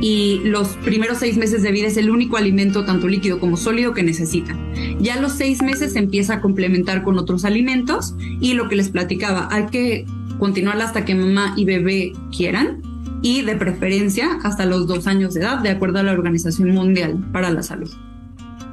y 0.00 0.40
los 0.44 0.68
primeros 0.84 1.18
seis 1.18 1.36
meses 1.36 1.62
de 1.62 1.72
vida 1.72 1.88
es 1.88 1.96
el 1.96 2.10
único 2.10 2.36
alimento, 2.36 2.84
tanto 2.84 3.08
líquido 3.08 3.40
como 3.40 3.56
sólido, 3.56 3.94
que 3.94 4.02
necesitan. 4.02 4.58
Ya 4.98 5.20
los 5.20 5.32
seis 5.32 5.62
meses 5.62 5.92
se 5.94 5.98
empieza 5.98 6.34
a 6.34 6.40
complementar 6.40 7.02
con 7.02 7.18
otros 7.18 7.44
alimentos 7.44 8.14
y 8.40 8.54
lo 8.54 8.68
que 8.68 8.76
les 8.76 8.90
platicaba, 8.90 9.48
hay 9.50 9.66
que 9.66 10.06
continuar 10.38 10.80
hasta 10.80 11.04
que 11.04 11.14
mamá 11.14 11.54
y 11.56 11.64
bebé 11.64 12.12
quieran 12.34 12.82
y 13.22 13.42
de 13.42 13.56
preferencia 13.56 14.38
hasta 14.44 14.66
los 14.66 14.86
dos 14.86 15.06
años 15.06 15.34
de 15.34 15.40
edad, 15.40 15.58
de 15.58 15.70
acuerdo 15.70 15.98
a 15.98 16.02
la 16.02 16.12
Organización 16.12 16.70
Mundial 16.70 17.18
para 17.32 17.50
la 17.50 17.62
Salud. 17.62 17.90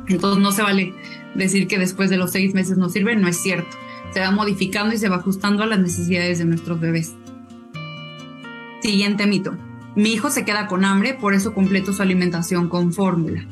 Entonces 0.08 0.42
no 0.42 0.52
se 0.52 0.62
vale 0.62 0.94
decir 1.36 1.68
que 1.68 1.78
después 1.78 2.10
de 2.10 2.18
los 2.18 2.32
seis 2.32 2.54
meses 2.54 2.78
no 2.78 2.90
sirve, 2.90 3.16
no 3.16 3.28
es 3.28 3.42
cierto. 3.42 3.78
Se 4.14 4.20
va 4.20 4.32
modificando 4.32 4.96
y 4.96 4.98
se 4.98 5.10
va 5.10 5.18
ajustando 5.18 5.64
a 5.64 5.68
las 5.68 5.80
necesidades 5.80 6.40
de 6.40 6.46
nuestros 6.46 6.80
bebés. 6.80 7.14
Siguiente 8.82 9.26
mito 9.28 9.58
mi 9.96 10.12
hijo 10.12 10.30
se 10.30 10.44
queda 10.46 10.68
con 10.68 10.86
hambre, 10.86 11.14
por 11.14 11.34
eso 11.34 11.54
completo 11.54 11.94
su 11.94 12.02
alimentación 12.02 12.68
con 12.68 12.92
fórmula. 12.92 13.46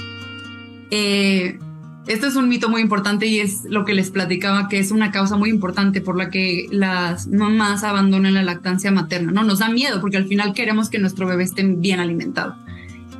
Eh, 0.91 1.57
esto 2.05 2.27
es 2.27 2.35
un 2.35 2.49
mito 2.49 2.69
muy 2.69 2.81
importante 2.81 3.27
y 3.27 3.39
es 3.39 3.63
lo 3.63 3.85
que 3.85 3.93
les 3.93 4.11
platicaba, 4.11 4.67
que 4.67 4.77
es 4.77 4.91
una 4.91 5.11
causa 5.11 5.37
muy 5.37 5.49
importante 5.49 6.01
por 6.01 6.17
la 6.17 6.29
que 6.29 6.67
las 6.69 7.27
mamás 7.27 7.85
abandonan 7.85 8.33
la 8.33 8.43
lactancia 8.43 8.91
materna. 8.91 9.31
No 9.31 9.43
nos 9.43 9.59
da 9.59 9.69
miedo 9.69 10.01
porque 10.01 10.17
al 10.17 10.27
final 10.27 10.53
queremos 10.53 10.89
que 10.89 10.99
nuestro 10.99 11.25
bebé 11.25 11.45
esté 11.45 11.63
bien 11.63 12.01
alimentado. 12.01 12.57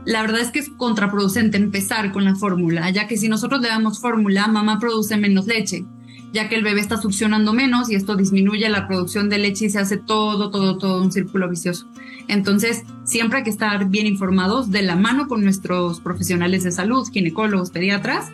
La 0.06 0.22
verdad 0.22 0.42
es 0.42 0.52
que 0.52 0.60
es 0.60 0.70
contraproducente 0.70 1.58
empezar 1.58 2.12
con 2.12 2.26
la 2.26 2.36
fórmula, 2.36 2.90
ya 2.90 3.08
que 3.08 3.18
si 3.18 3.30
nosotros 3.30 3.62
le 3.62 3.70
damos 3.70 4.02
fórmula, 4.02 4.48
mamá 4.48 4.80
produce 4.80 5.18
menos 5.18 5.48
leche 5.48 5.86
ya 6.34 6.50
que 6.50 6.56
el 6.56 6.64
bebé 6.64 6.82
está 6.82 7.00
succionando 7.00 7.54
menos 7.54 7.90
y 7.90 7.96
esto 7.96 8.16
disminuye 8.16 8.68
la 8.68 8.88
producción 8.88 9.30
de 9.30 9.38
leche 9.38 9.66
y 9.66 9.70
se 9.70 9.80
hace 9.80 9.98
todo, 9.98 10.50
todo, 10.50 10.80
todo 10.80 11.02
un 11.02 11.12
círculo 11.12 11.48
vicioso. 11.48 11.88
Entonces, 12.28 12.84
siempre 13.04 13.38
hay 13.38 13.44
que 13.44 13.52
estar 13.52 13.88
bien 13.88 14.08
informados 14.08 14.72
de 14.72 14.82
la 14.82 14.96
mano 14.96 15.28
con 15.28 15.44
nuestros 15.44 16.00
profesionales 16.00 16.64
de 16.64 16.72
salud, 16.72 17.08
ginecólogos, 17.12 17.70
pediatras, 17.70 18.32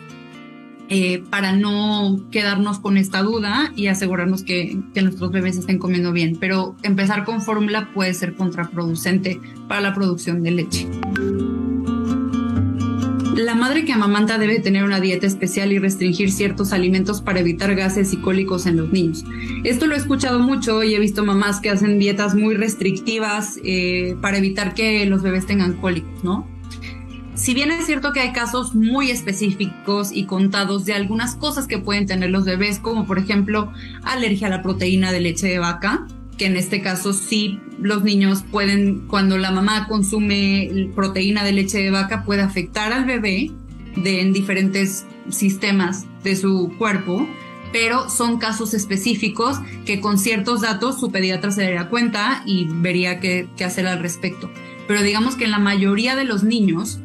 eh, 0.92 1.22
para 1.30 1.52
no 1.52 2.20
quedarnos 2.32 2.80
con 2.80 2.96
esta 2.96 3.22
duda 3.22 3.72
y 3.76 3.86
asegurarnos 3.86 4.42
que, 4.42 4.76
nuestros 5.00 5.30
bebés 5.30 5.56
estén 5.56 5.78
comiendo 5.78 6.12
bien. 6.12 6.36
Pero 6.38 6.74
empezar 6.82 7.24
con 7.24 7.40
fórmula 7.40 7.90
puede 7.94 8.12
ser 8.12 8.34
contraproducente 8.34 9.40
para 9.68 9.80
la 9.80 9.94
producción 9.94 10.42
de 10.42 10.50
leche. 10.50 10.88
La 13.36 13.54
madre 13.54 13.84
que 13.84 13.92
amamanta 13.92 14.36
debe 14.36 14.58
tener 14.58 14.82
una 14.82 15.00
dieta 15.00 15.28
especial 15.28 15.72
y 15.72 15.78
restringir 15.78 16.32
ciertos 16.32 16.72
alimentos 16.72 17.22
para 17.22 17.38
evitar 17.38 17.74
gases 17.76 18.12
y 18.12 18.16
cólicos 18.16 18.66
en 18.66 18.76
los 18.76 18.90
niños. 18.90 19.24
Esto 19.62 19.86
lo 19.86 19.94
he 19.94 19.98
escuchado 19.98 20.40
mucho 20.40 20.82
y 20.82 20.94
he 20.94 20.98
visto 20.98 21.24
mamás 21.24 21.60
que 21.60 21.70
hacen 21.70 22.00
dietas 22.00 22.34
muy 22.34 22.56
restrictivas 22.56 23.60
eh, 23.64 24.16
para 24.20 24.38
evitar 24.38 24.74
que 24.74 25.06
los 25.06 25.22
bebés 25.22 25.46
tengan 25.46 25.74
cólicos, 25.74 26.24
¿no? 26.24 26.49
Si 27.40 27.54
bien 27.54 27.70
es 27.70 27.86
cierto 27.86 28.12
que 28.12 28.20
hay 28.20 28.32
casos 28.32 28.74
muy 28.74 29.10
específicos 29.10 30.10
y 30.12 30.24
contados 30.24 30.84
de 30.84 30.92
algunas 30.92 31.36
cosas 31.36 31.66
que 31.66 31.78
pueden 31.78 32.04
tener 32.04 32.28
los 32.28 32.44
bebés, 32.44 32.78
como 32.78 33.06
por 33.06 33.18
ejemplo 33.18 33.72
alergia 34.02 34.48
a 34.48 34.50
la 34.50 34.62
proteína 34.62 35.10
de 35.10 35.20
leche 35.20 35.46
de 35.46 35.58
vaca, 35.58 36.06
que 36.36 36.44
en 36.44 36.58
este 36.58 36.82
caso 36.82 37.14
sí 37.14 37.58
los 37.80 38.04
niños 38.04 38.44
pueden, 38.50 39.06
cuando 39.08 39.38
la 39.38 39.52
mamá 39.52 39.88
consume 39.88 40.90
proteína 40.94 41.42
de 41.42 41.52
leche 41.52 41.78
de 41.78 41.90
vaca, 41.90 42.24
puede 42.24 42.42
afectar 42.42 42.92
al 42.92 43.06
bebé 43.06 43.50
de, 43.96 44.20
en 44.20 44.34
diferentes 44.34 45.06
sistemas 45.30 46.04
de 46.22 46.36
su 46.36 46.74
cuerpo, 46.76 47.26
pero 47.72 48.10
son 48.10 48.36
casos 48.36 48.74
específicos 48.74 49.56
que 49.86 50.02
con 50.02 50.18
ciertos 50.18 50.60
datos 50.60 51.00
su 51.00 51.10
pediatra 51.10 51.50
se 51.52 51.62
daría 51.62 51.88
cuenta 51.88 52.42
y 52.44 52.66
vería 52.68 53.18
qué, 53.18 53.48
qué 53.56 53.64
hacer 53.64 53.86
al 53.86 54.00
respecto. 54.00 54.50
Pero 54.86 55.02
digamos 55.02 55.36
que 55.36 55.44
en 55.44 55.52
la 55.52 55.58
mayoría 55.58 56.16
de 56.16 56.24
los 56.24 56.42
niños 56.42 57.00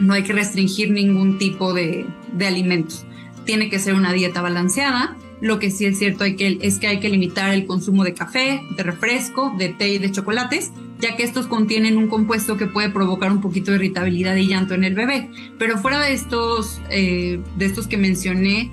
no 0.00 0.14
hay 0.14 0.22
que 0.22 0.32
restringir 0.32 0.90
ningún 0.90 1.38
tipo 1.38 1.72
de, 1.74 2.06
de 2.32 2.46
alimentos. 2.46 3.04
Tiene 3.44 3.70
que 3.70 3.78
ser 3.78 3.94
una 3.94 4.12
dieta 4.12 4.42
balanceada. 4.42 5.16
Lo 5.40 5.58
que 5.58 5.70
sí 5.70 5.84
es 5.84 5.98
cierto 5.98 6.24
hay 6.24 6.34
que, 6.34 6.58
es 6.62 6.78
que 6.78 6.86
hay 6.86 6.98
que 6.98 7.08
limitar 7.08 7.52
el 7.52 7.66
consumo 7.66 8.04
de 8.04 8.14
café, 8.14 8.62
de 8.76 8.82
refresco, 8.82 9.54
de 9.58 9.68
té 9.68 9.90
y 9.90 9.98
de 9.98 10.10
chocolates, 10.10 10.72
ya 10.98 11.14
que 11.14 11.24
estos 11.24 11.46
contienen 11.46 11.98
un 11.98 12.08
compuesto 12.08 12.56
que 12.56 12.66
puede 12.66 12.88
provocar 12.88 13.30
un 13.30 13.40
poquito 13.40 13.70
de 13.70 13.76
irritabilidad 13.76 14.34
y 14.36 14.46
llanto 14.46 14.74
en 14.74 14.84
el 14.84 14.94
bebé. 14.94 15.30
Pero 15.58 15.78
fuera 15.78 16.00
de 16.00 16.14
estos, 16.14 16.80
eh, 16.90 17.40
de 17.56 17.64
estos 17.66 17.86
que 17.86 17.98
mencioné, 17.98 18.70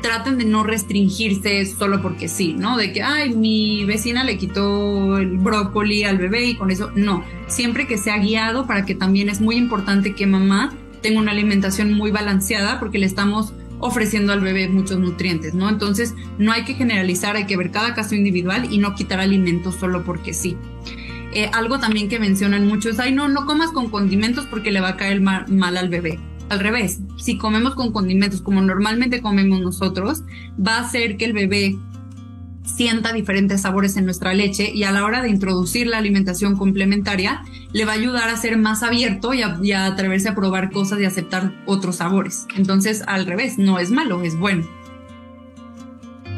traten 0.00 0.38
de 0.38 0.44
no 0.44 0.64
restringirse 0.64 1.64
solo 1.66 2.02
porque 2.02 2.28
sí, 2.28 2.54
¿no? 2.54 2.76
De 2.76 2.92
que, 2.92 3.02
ay, 3.02 3.34
mi 3.34 3.84
vecina 3.84 4.24
le 4.24 4.36
quitó 4.36 5.18
el 5.18 5.38
brócoli 5.38 6.04
al 6.04 6.18
bebé 6.18 6.46
y 6.46 6.56
con 6.56 6.70
eso, 6.70 6.90
no. 6.94 7.24
Siempre 7.46 7.86
que 7.86 7.98
sea 7.98 8.18
guiado 8.18 8.66
para 8.66 8.84
que 8.84 8.94
también 8.94 9.28
es 9.28 9.40
muy 9.40 9.56
importante 9.56 10.14
que 10.14 10.26
mamá 10.26 10.74
tenga 11.00 11.20
una 11.20 11.32
alimentación 11.32 11.92
muy 11.92 12.10
balanceada 12.10 12.80
porque 12.80 12.98
le 12.98 13.06
estamos 13.06 13.52
ofreciendo 13.78 14.32
al 14.32 14.40
bebé 14.40 14.68
muchos 14.68 14.98
nutrientes, 14.98 15.54
¿no? 15.54 15.68
Entonces, 15.68 16.14
no 16.38 16.52
hay 16.52 16.64
que 16.64 16.74
generalizar, 16.74 17.36
hay 17.36 17.46
que 17.46 17.56
ver 17.56 17.70
cada 17.70 17.94
caso 17.94 18.14
individual 18.14 18.68
y 18.70 18.78
no 18.78 18.94
quitar 18.94 19.20
alimentos 19.20 19.76
solo 19.76 20.04
porque 20.04 20.32
sí. 20.32 20.56
Eh, 21.34 21.50
algo 21.52 21.78
también 21.78 22.08
que 22.08 22.18
mencionan 22.18 22.66
mucho 22.66 22.90
es, 22.90 23.00
ay, 23.00 23.12
no, 23.12 23.28
no 23.28 23.46
comas 23.46 23.70
con 23.70 23.90
condimentos 23.90 24.46
porque 24.46 24.70
le 24.70 24.80
va 24.80 24.90
a 24.90 24.96
caer 24.96 25.20
mal 25.20 25.76
al 25.76 25.88
bebé. 25.88 26.18
Al 26.52 26.60
revés, 26.60 27.00
si 27.16 27.38
comemos 27.38 27.74
con 27.74 27.92
condimentos 27.92 28.42
como 28.42 28.60
normalmente 28.60 29.22
comemos 29.22 29.62
nosotros, 29.62 30.22
va 30.54 30.76
a 30.76 30.80
hacer 30.80 31.16
que 31.16 31.24
el 31.24 31.32
bebé 31.32 31.78
sienta 32.62 33.14
diferentes 33.14 33.62
sabores 33.62 33.96
en 33.96 34.04
nuestra 34.04 34.34
leche 34.34 34.70
y 34.70 34.84
a 34.84 34.92
la 34.92 35.02
hora 35.06 35.22
de 35.22 35.30
introducir 35.30 35.86
la 35.86 35.96
alimentación 35.96 36.58
complementaria 36.58 37.42
le 37.72 37.86
va 37.86 37.92
a 37.92 37.94
ayudar 37.94 38.28
a 38.28 38.36
ser 38.36 38.58
más 38.58 38.82
abierto 38.82 39.32
y 39.32 39.40
a, 39.40 39.58
y 39.62 39.72
atreverse 39.72 40.28
a 40.28 40.34
probar 40.34 40.70
cosas 40.70 41.00
y 41.00 41.06
aceptar 41.06 41.54
otros 41.64 41.96
sabores. 41.96 42.46
Entonces, 42.54 43.02
al 43.06 43.24
revés, 43.24 43.56
no 43.56 43.78
es 43.78 43.90
malo, 43.90 44.20
es 44.20 44.36
bueno. 44.36 44.66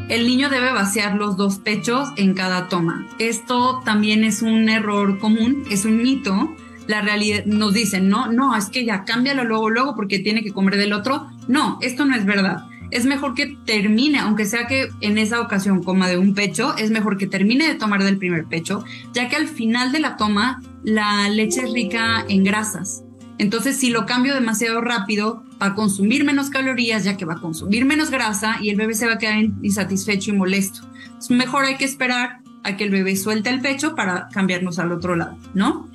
El 0.07 0.25
niño 0.25 0.49
debe 0.49 0.71
vaciar 0.71 1.15
los 1.15 1.35
dos 1.35 1.57
pechos 1.57 2.07
en 2.15 2.35
cada 2.35 2.69
toma. 2.69 3.05
Esto 3.19 3.81
también 3.83 4.23
es 4.23 4.41
un 4.41 4.69
error 4.69 5.19
común, 5.19 5.65
es 5.69 5.83
un 5.83 5.97
mito. 5.97 6.55
La 6.87 7.01
realidad 7.01 7.45
nos 7.45 7.73
dicen, 7.73 8.09
no, 8.09 8.31
no, 8.31 8.55
es 8.55 8.69
que 8.69 8.85
ya 8.85 9.03
cámbialo 9.03 9.43
luego, 9.43 9.69
luego 9.69 9.95
porque 9.95 10.19
tiene 10.19 10.43
que 10.43 10.53
comer 10.53 10.77
del 10.77 10.93
otro. 10.93 11.27
No, 11.47 11.79
esto 11.81 12.05
no 12.05 12.15
es 12.15 12.25
verdad. 12.25 12.65
Es 12.91 13.05
mejor 13.05 13.33
que 13.33 13.57
termine, 13.65 14.19
aunque 14.19 14.45
sea 14.45 14.67
que 14.67 14.89
en 15.01 15.17
esa 15.17 15.41
ocasión 15.41 15.83
coma 15.83 16.07
de 16.07 16.17
un 16.17 16.35
pecho, 16.35 16.75
es 16.77 16.91
mejor 16.91 17.17
que 17.17 17.27
termine 17.27 17.67
de 17.67 17.75
tomar 17.75 18.03
del 18.03 18.17
primer 18.17 18.45
pecho, 18.45 18.83
ya 19.13 19.27
que 19.27 19.35
al 19.35 19.47
final 19.47 19.91
de 19.91 19.99
la 19.99 20.17
toma 20.17 20.61
la 20.83 21.27
leche 21.29 21.61
es 21.63 21.73
rica 21.73 22.23
en 22.29 22.43
grasas. 22.43 23.03
Entonces, 23.37 23.77
si 23.77 23.89
lo 23.89 24.05
cambio 24.05 24.33
demasiado 24.33 24.79
rápido, 24.81 25.43
va 25.61 25.67
a 25.67 25.75
consumir 25.75 26.23
menos 26.23 26.49
calorías, 26.49 27.03
ya 27.03 27.17
que 27.17 27.25
va 27.25 27.33
a 27.33 27.41
consumir 27.41 27.85
menos 27.85 28.11
grasa 28.11 28.57
y 28.61 28.69
el 28.69 28.77
bebé 28.77 28.93
se 28.93 29.07
va 29.07 29.13
a 29.13 29.17
quedar 29.17 29.43
insatisfecho 29.61 30.31
y 30.31 30.37
molesto. 30.37 30.81
Es 31.17 31.29
mejor 31.29 31.65
hay 31.65 31.75
que 31.75 31.85
esperar 31.85 32.39
a 32.63 32.77
que 32.77 32.85
el 32.85 32.91
bebé 32.91 33.15
suelte 33.15 33.49
el 33.49 33.61
pecho 33.61 33.95
para 33.95 34.29
cambiarnos 34.29 34.79
al 34.79 34.91
otro 34.91 35.15
lado, 35.15 35.37
¿no? 35.53 35.89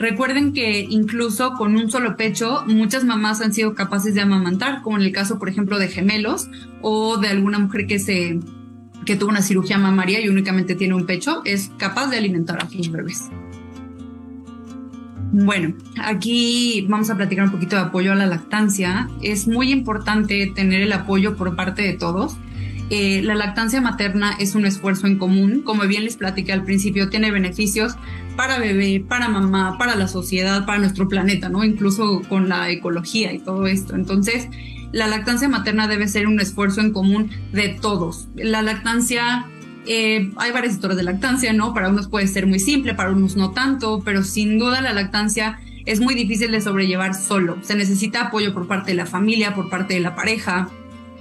Recuerden 0.00 0.54
que 0.54 0.80
incluso 0.80 1.52
con 1.58 1.76
un 1.76 1.90
solo 1.90 2.16
pecho, 2.16 2.64
muchas 2.66 3.04
mamás 3.04 3.42
han 3.42 3.52
sido 3.52 3.74
capaces 3.74 4.14
de 4.14 4.22
amamantar, 4.22 4.80
como 4.80 4.96
en 4.96 5.02
el 5.02 5.12
caso, 5.12 5.38
por 5.38 5.50
ejemplo, 5.50 5.78
de 5.78 5.88
gemelos 5.88 6.48
o 6.80 7.18
de 7.18 7.28
alguna 7.28 7.58
mujer 7.58 7.86
que 7.86 7.98
se 7.98 8.40
que 9.04 9.16
tuvo 9.16 9.30
una 9.30 9.42
cirugía 9.42 9.76
mamaria 9.76 10.20
y 10.20 10.28
únicamente 10.28 10.74
tiene 10.74 10.94
un 10.94 11.04
pecho, 11.04 11.42
es 11.44 11.70
capaz 11.76 12.08
de 12.08 12.16
alimentar 12.16 12.62
a 12.62 12.68
sus 12.68 12.90
bebés. 12.90 13.28
Bueno, 15.32 15.74
aquí 16.02 16.86
vamos 16.88 17.10
a 17.10 17.16
platicar 17.16 17.44
un 17.44 17.50
poquito 17.50 17.76
de 17.76 17.82
apoyo 17.82 18.12
a 18.12 18.14
la 18.14 18.26
lactancia. 18.26 19.08
Es 19.22 19.46
muy 19.46 19.70
importante 19.70 20.50
tener 20.54 20.80
el 20.80 20.92
apoyo 20.92 21.36
por 21.36 21.54
parte 21.56 21.82
de 21.82 21.92
todos. 21.92 22.36
Eh, 22.90 23.22
la 23.22 23.36
lactancia 23.36 23.80
materna 23.80 24.36
es 24.40 24.54
un 24.54 24.66
esfuerzo 24.66 25.06
en 25.06 25.16
común. 25.16 25.62
Como 25.62 25.84
bien 25.84 26.04
les 26.04 26.16
platiqué 26.16 26.52
al 26.52 26.64
principio, 26.64 27.08
tiene 27.08 27.30
beneficios 27.30 27.94
para 28.36 28.58
bebé, 28.58 29.04
para 29.06 29.28
mamá, 29.28 29.78
para 29.78 29.94
la 29.94 30.08
sociedad, 30.08 30.66
para 30.66 30.78
nuestro 30.78 31.08
planeta, 31.08 31.48
¿no? 31.48 31.62
Incluso 31.62 32.22
con 32.28 32.48
la 32.48 32.68
ecología 32.70 33.32
y 33.32 33.38
todo 33.38 33.66
esto. 33.66 33.94
Entonces, 33.94 34.48
la 34.92 35.06
lactancia 35.06 35.48
materna 35.48 35.86
debe 35.86 36.08
ser 36.08 36.26
un 36.26 36.40
esfuerzo 36.40 36.80
en 36.80 36.92
común 36.92 37.30
de 37.52 37.68
todos. 37.68 38.28
La 38.34 38.60
lactancia 38.60 39.46
eh, 39.86 40.32
hay 40.36 40.50
varias 40.50 40.74
historias 40.74 40.96
de 40.96 41.04
lactancia, 41.04 41.52
¿no? 41.52 41.72
Para 41.72 41.88
unos 41.88 42.08
puede 42.08 42.26
ser 42.26 42.46
muy 42.46 42.58
simple, 42.58 42.94
para 42.94 43.12
unos 43.12 43.36
no 43.36 43.52
tanto, 43.52 44.02
pero 44.04 44.24
sin 44.24 44.58
duda 44.58 44.80
la 44.80 44.92
lactancia 44.92 45.60
es 45.86 46.00
muy 46.00 46.14
difícil 46.14 46.50
de 46.50 46.60
sobrellevar 46.60 47.14
solo. 47.14 47.58
Se 47.62 47.74
necesita 47.74 48.22
apoyo 48.22 48.52
por 48.52 48.66
parte 48.66 48.90
de 48.90 48.96
la 48.96 49.06
familia, 49.06 49.54
por 49.54 49.70
parte 49.70 49.94
de 49.94 50.00
la 50.00 50.14
pareja, 50.14 50.68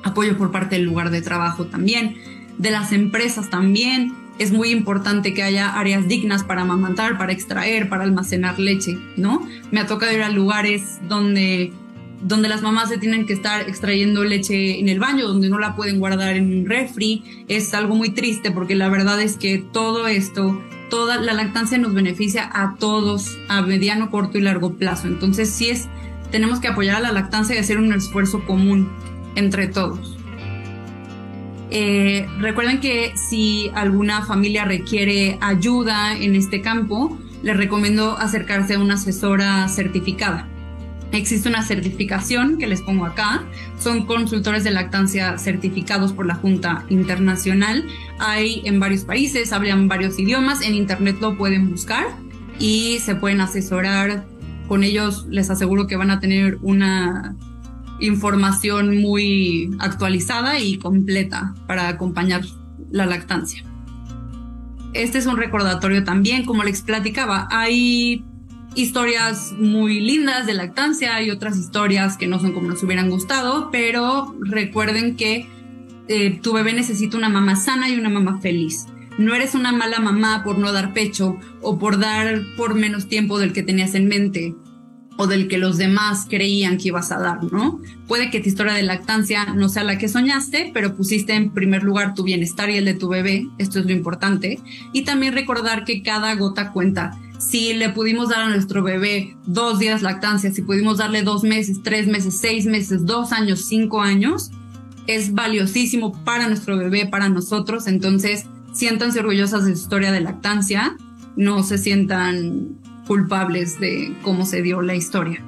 apoyo 0.03 0.37
por 0.37 0.51
parte 0.51 0.75
del 0.75 0.85
lugar 0.85 1.09
de 1.09 1.21
trabajo 1.21 1.65
también, 1.65 2.15
de 2.57 2.71
las 2.71 2.91
empresas 2.91 3.49
también. 3.49 4.13
Es 4.37 4.51
muy 4.51 4.69
importante 4.69 5.33
que 5.33 5.43
haya 5.43 5.77
áreas 5.77 6.07
dignas 6.07 6.43
para 6.43 6.61
amamantar, 6.61 7.17
para 7.17 7.33
extraer, 7.33 7.89
para 7.89 8.03
almacenar 8.03 8.57
leche, 8.57 8.97
¿no? 9.17 9.45
Me 9.71 9.81
ha 9.81 9.85
tocado 9.85 10.13
ir 10.13 10.21
a 10.21 10.29
lugares 10.29 10.99
donde 11.09 11.73
donde 12.21 12.49
las 12.49 12.61
mamás 12.61 12.89
se 12.89 12.97
tienen 12.97 13.25
que 13.25 13.33
estar 13.33 13.61
extrayendo 13.61 14.23
leche 14.23 14.79
en 14.79 14.89
el 14.89 14.99
baño, 14.99 15.27
donde 15.27 15.49
no 15.49 15.57
la 15.57 15.75
pueden 15.75 15.99
guardar 15.99 16.35
en 16.35 16.51
un 16.51 16.65
refri. 16.65 17.45
Es 17.47 17.73
algo 17.73 17.95
muy 17.95 18.09
triste 18.09 18.51
porque 18.51 18.75
la 18.75 18.89
verdad 18.89 19.21
es 19.21 19.37
que 19.37 19.57
todo 19.57 20.07
esto, 20.07 20.61
toda 20.89 21.17
la 21.17 21.33
lactancia 21.33 21.77
nos 21.77 21.93
beneficia 21.93 22.49
a 22.51 22.75
todos 22.75 23.37
a 23.47 23.61
mediano, 23.61 24.11
corto 24.11 24.37
y 24.37 24.41
largo 24.41 24.73
plazo. 24.73 25.07
Entonces 25.07 25.49
sí 25.49 25.69
es, 25.69 25.87
tenemos 26.31 26.59
que 26.59 26.67
apoyar 26.67 26.97
a 26.97 26.99
la 26.99 27.11
lactancia 27.11 27.55
y 27.55 27.59
hacer 27.59 27.77
un 27.77 27.93
esfuerzo 27.93 28.45
común 28.45 28.89
entre 29.35 29.67
todos. 29.67 30.17
Eh, 31.71 32.27
recuerden 32.39 32.79
que 32.79 33.13
si 33.15 33.69
alguna 33.75 34.25
familia 34.25 34.65
requiere 34.65 35.37
ayuda 35.41 36.17
en 36.17 36.35
este 36.35 36.61
campo, 36.61 37.17
les 37.43 37.55
recomiendo 37.55 38.17
acercarse 38.17 38.75
a 38.75 38.79
una 38.79 38.95
asesora 38.95 39.67
certificada. 39.67 40.47
Existe 41.11 41.49
una 41.49 41.63
certificación 41.63 42.57
que 42.57 42.67
les 42.67 42.81
pongo 42.81 43.05
acá. 43.05 43.43
Son 43.79 44.05
consultores 44.05 44.63
de 44.63 44.71
lactancia 44.71 45.37
certificados 45.39 46.13
por 46.13 46.27
la 46.27 46.35
Junta 46.35 46.85
Internacional. 46.89 47.85
Hay 48.19 48.61
en 48.65 48.79
varios 48.79 49.05
países, 49.05 49.51
hablan 49.51 49.87
varios 49.87 50.19
idiomas. 50.19 50.61
En 50.61 50.75
internet 50.75 51.17
lo 51.19 51.35
pueden 51.35 51.71
buscar 51.71 52.05
y 52.59 52.99
se 52.99 53.15
pueden 53.15 53.41
asesorar. 53.41 54.25
Con 54.67 54.83
ellos 54.83 55.25
les 55.29 55.49
aseguro 55.49 55.87
que 55.87 55.95
van 55.95 56.11
a 56.11 56.19
tener 56.19 56.59
una 56.61 57.35
información 57.99 58.97
muy 58.97 59.71
actualizada 59.79 60.59
y 60.59 60.77
completa 60.77 61.53
para 61.67 61.87
acompañar 61.87 62.41
la 62.91 63.05
lactancia. 63.05 63.63
Este 64.93 65.19
es 65.19 65.25
un 65.27 65.37
recordatorio 65.37 66.03
también, 66.03 66.45
como 66.45 66.63
les 66.63 66.81
platicaba, 66.81 67.47
hay 67.51 68.23
historias 68.75 69.53
muy 69.57 69.99
lindas 69.99 70.45
de 70.45 70.53
lactancia 70.53 71.21
y 71.21 71.31
otras 71.31 71.57
historias 71.57 72.17
que 72.17 72.27
no 72.27 72.39
son 72.39 72.53
como 72.53 72.69
nos 72.69 72.83
hubieran 72.83 73.09
gustado, 73.09 73.69
pero 73.71 74.35
recuerden 74.41 75.15
que 75.15 75.47
eh, 76.07 76.39
tu 76.41 76.53
bebé 76.53 76.73
necesita 76.73 77.17
una 77.17 77.29
mamá 77.29 77.55
sana 77.55 77.89
y 77.89 77.99
una 77.99 78.09
mamá 78.09 78.39
feliz. 78.41 78.87
No 79.17 79.35
eres 79.35 79.53
una 79.53 79.71
mala 79.71 79.99
mamá 79.99 80.43
por 80.43 80.57
no 80.57 80.71
dar 80.71 80.93
pecho 80.93 81.37
o 81.61 81.77
por 81.77 81.99
dar 81.99 82.41
por 82.57 82.73
menos 82.73 83.07
tiempo 83.07 83.37
del 83.37 83.53
que 83.53 83.63
tenías 83.63 83.93
en 83.93 84.07
mente 84.07 84.55
o 85.21 85.27
del 85.27 85.49
que 85.49 85.57
los 85.57 85.77
demás 85.77 86.27
creían 86.29 86.77
que 86.77 86.87
ibas 86.87 87.11
a 87.11 87.19
dar, 87.19 87.43
¿no? 87.43 87.81
Puede 88.07 88.31
que 88.31 88.39
tu 88.39 88.47
historia 88.47 88.71
de 88.71 88.83
lactancia 88.83 89.47
no 89.53 89.67
sea 89.67 89.83
la 89.83 89.97
que 89.97 90.07
soñaste, 90.07 90.71
pero 90.73 90.95
pusiste 90.95 91.33
en 91.33 91.51
primer 91.51 91.83
lugar 91.83 92.13
tu 92.15 92.23
bienestar 92.23 92.69
y 92.69 92.77
el 92.77 92.85
de 92.85 92.93
tu 92.93 93.09
bebé, 93.09 93.45
esto 93.57 93.79
es 93.79 93.85
lo 93.85 93.91
importante, 93.91 94.61
y 94.93 95.01
también 95.01 95.33
recordar 95.33 95.83
que 95.83 96.03
cada 96.03 96.33
gota 96.35 96.71
cuenta 96.71 97.19
si 97.37 97.73
le 97.73 97.89
pudimos 97.89 98.29
dar 98.29 98.43
a 98.43 98.49
nuestro 98.49 98.81
bebé 98.81 99.35
dos 99.45 99.77
días 99.77 100.01
lactancia, 100.01 100.53
si 100.53 100.61
pudimos 100.61 100.99
darle 100.99 101.21
dos 101.21 101.43
meses, 101.43 101.83
tres 101.83 102.07
meses, 102.07 102.37
seis 102.37 102.65
meses, 102.65 103.05
dos 103.05 103.33
años, 103.33 103.65
cinco 103.65 104.01
años, 104.01 104.51
es 105.05 105.33
valiosísimo 105.33 106.13
para 106.23 106.47
nuestro 106.47 106.77
bebé, 106.77 107.07
para 107.07 107.27
nosotros. 107.27 107.87
Entonces, 107.87 108.45
siéntanse 108.71 109.19
orgullosas 109.19 109.65
de 109.65 109.75
su 109.75 109.81
historia 109.81 110.13
de 110.13 110.21
lactancia, 110.21 110.95
no 111.35 111.61
se 111.63 111.77
sientan 111.77 112.77
culpables 113.09 113.79
de 113.79 114.13
cómo 114.21 114.45
se 114.45 114.61
dio 114.61 114.83
la 114.83 114.93
historia. 114.93 115.43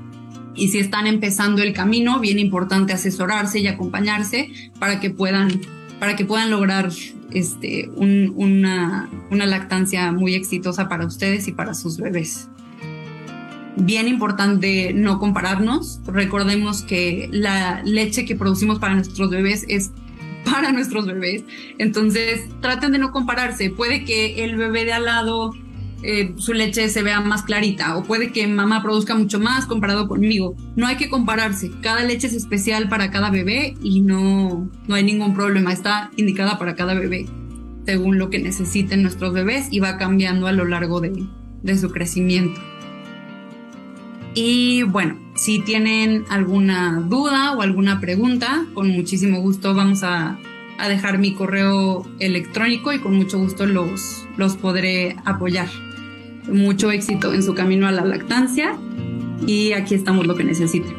Y 0.55 0.69
si 0.69 0.79
están 0.79 1.05
empezando 1.05 1.61
el 1.61 1.73
camino, 1.73 2.19
bien 2.19 2.39
importante 2.39 2.91
asesorarse 2.91 3.59
y 3.59 3.67
acompañarse 3.67 4.49
para 4.79 4.99
que 4.99 5.11
puedan, 5.11 5.61
para 5.99 6.15
que 6.15 6.25
puedan 6.25 6.49
lograr 6.49 6.89
este, 7.29 7.87
una, 7.95 9.07
una 9.29 9.45
lactancia 9.45 10.11
muy 10.11 10.33
exitosa 10.33 10.89
para 10.89 11.05
ustedes 11.05 11.47
y 11.47 11.51
para 11.51 11.75
sus 11.75 11.97
bebés. 11.97 12.49
Bien 13.77 14.07
importante 14.07 14.91
no 14.95 15.19
compararnos. 15.19 16.01
Recordemos 16.07 16.81
que 16.81 17.29
la 17.31 17.83
leche 17.83 18.25
que 18.25 18.35
producimos 18.35 18.79
para 18.79 18.95
nuestros 18.95 19.29
bebés 19.29 19.65
es 19.69 19.91
para 20.45 20.71
nuestros 20.71 21.05
bebés. 21.05 21.43
Entonces, 21.77 22.41
traten 22.59 22.91
de 22.91 22.97
no 22.97 23.11
compararse. 23.11 23.69
Puede 23.69 24.03
que 24.03 24.43
el 24.43 24.55
bebé 24.55 24.83
de 24.85 24.93
al 24.93 25.05
lado 25.05 25.53
eh, 26.03 26.33
su 26.37 26.53
leche 26.53 26.89
se 26.89 27.03
vea 27.03 27.21
más 27.21 27.43
clarita 27.43 27.95
o 27.95 28.03
puede 28.03 28.31
que 28.31 28.47
mamá 28.47 28.81
produzca 28.81 29.15
mucho 29.15 29.39
más 29.39 29.65
comparado 29.65 30.07
conmigo. 30.07 30.55
No 30.75 30.87
hay 30.87 30.97
que 30.97 31.09
compararse. 31.09 31.71
Cada 31.81 32.03
leche 32.03 32.27
es 32.27 32.33
especial 32.33 32.89
para 32.89 33.11
cada 33.11 33.29
bebé 33.29 33.75
y 33.81 34.01
no, 34.01 34.69
no 34.87 34.95
hay 34.95 35.03
ningún 35.03 35.33
problema. 35.33 35.71
Está 35.71 36.11
indicada 36.17 36.57
para 36.57 36.75
cada 36.75 36.93
bebé 36.93 37.27
según 37.85 38.17
lo 38.17 38.29
que 38.29 38.39
necesiten 38.39 39.01
nuestros 39.01 39.33
bebés 39.33 39.67
y 39.71 39.79
va 39.79 39.97
cambiando 39.97 40.47
a 40.47 40.51
lo 40.51 40.65
largo 40.65 41.01
de, 41.01 41.25
de 41.63 41.77
su 41.77 41.89
crecimiento. 41.91 42.59
Y 44.33 44.83
bueno, 44.83 45.17
si 45.35 45.59
tienen 45.59 46.23
alguna 46.29 47.03
duda 47.07 47.53
o 47.53 47.61
alguna 47.61 47.99
pregunta, 47.99 48.65
con 48.73 48.89
muchísimo 48.89 49.41
gusto 49.41 49.73
vamos 49.73 50.03
a, 50.03 50.37
a 50.77 50.89
dejar 50.89 51.17
mi 51.17 51.33
correo 51.33 52.05
electrónico 52.19 52.93
y 52.93 52.99
con 52.99 53.15
mucho 53.15 53.37
gusto 53.37 53.65
los, 53.65 54.25
los 54.37 54.55
podré 54.55 55.17
apoyar. 55.25 55.67
Mucho 56.47 56.91
éxito 56.91 57.33
en 57.33 57.43
su 57.43 57.53
camino 57.53 57.87
a 57.87 57.91
la 57.91 58.05
lactancia 58.05 58.77
y 59.45 59.73
aquí 59.73 59.95
estamos 59.95 60.27
lo 60.27 60.35
que 60.35 60.43
necesiten. 60.43 60.93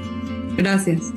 Gracias. 0.56 1.12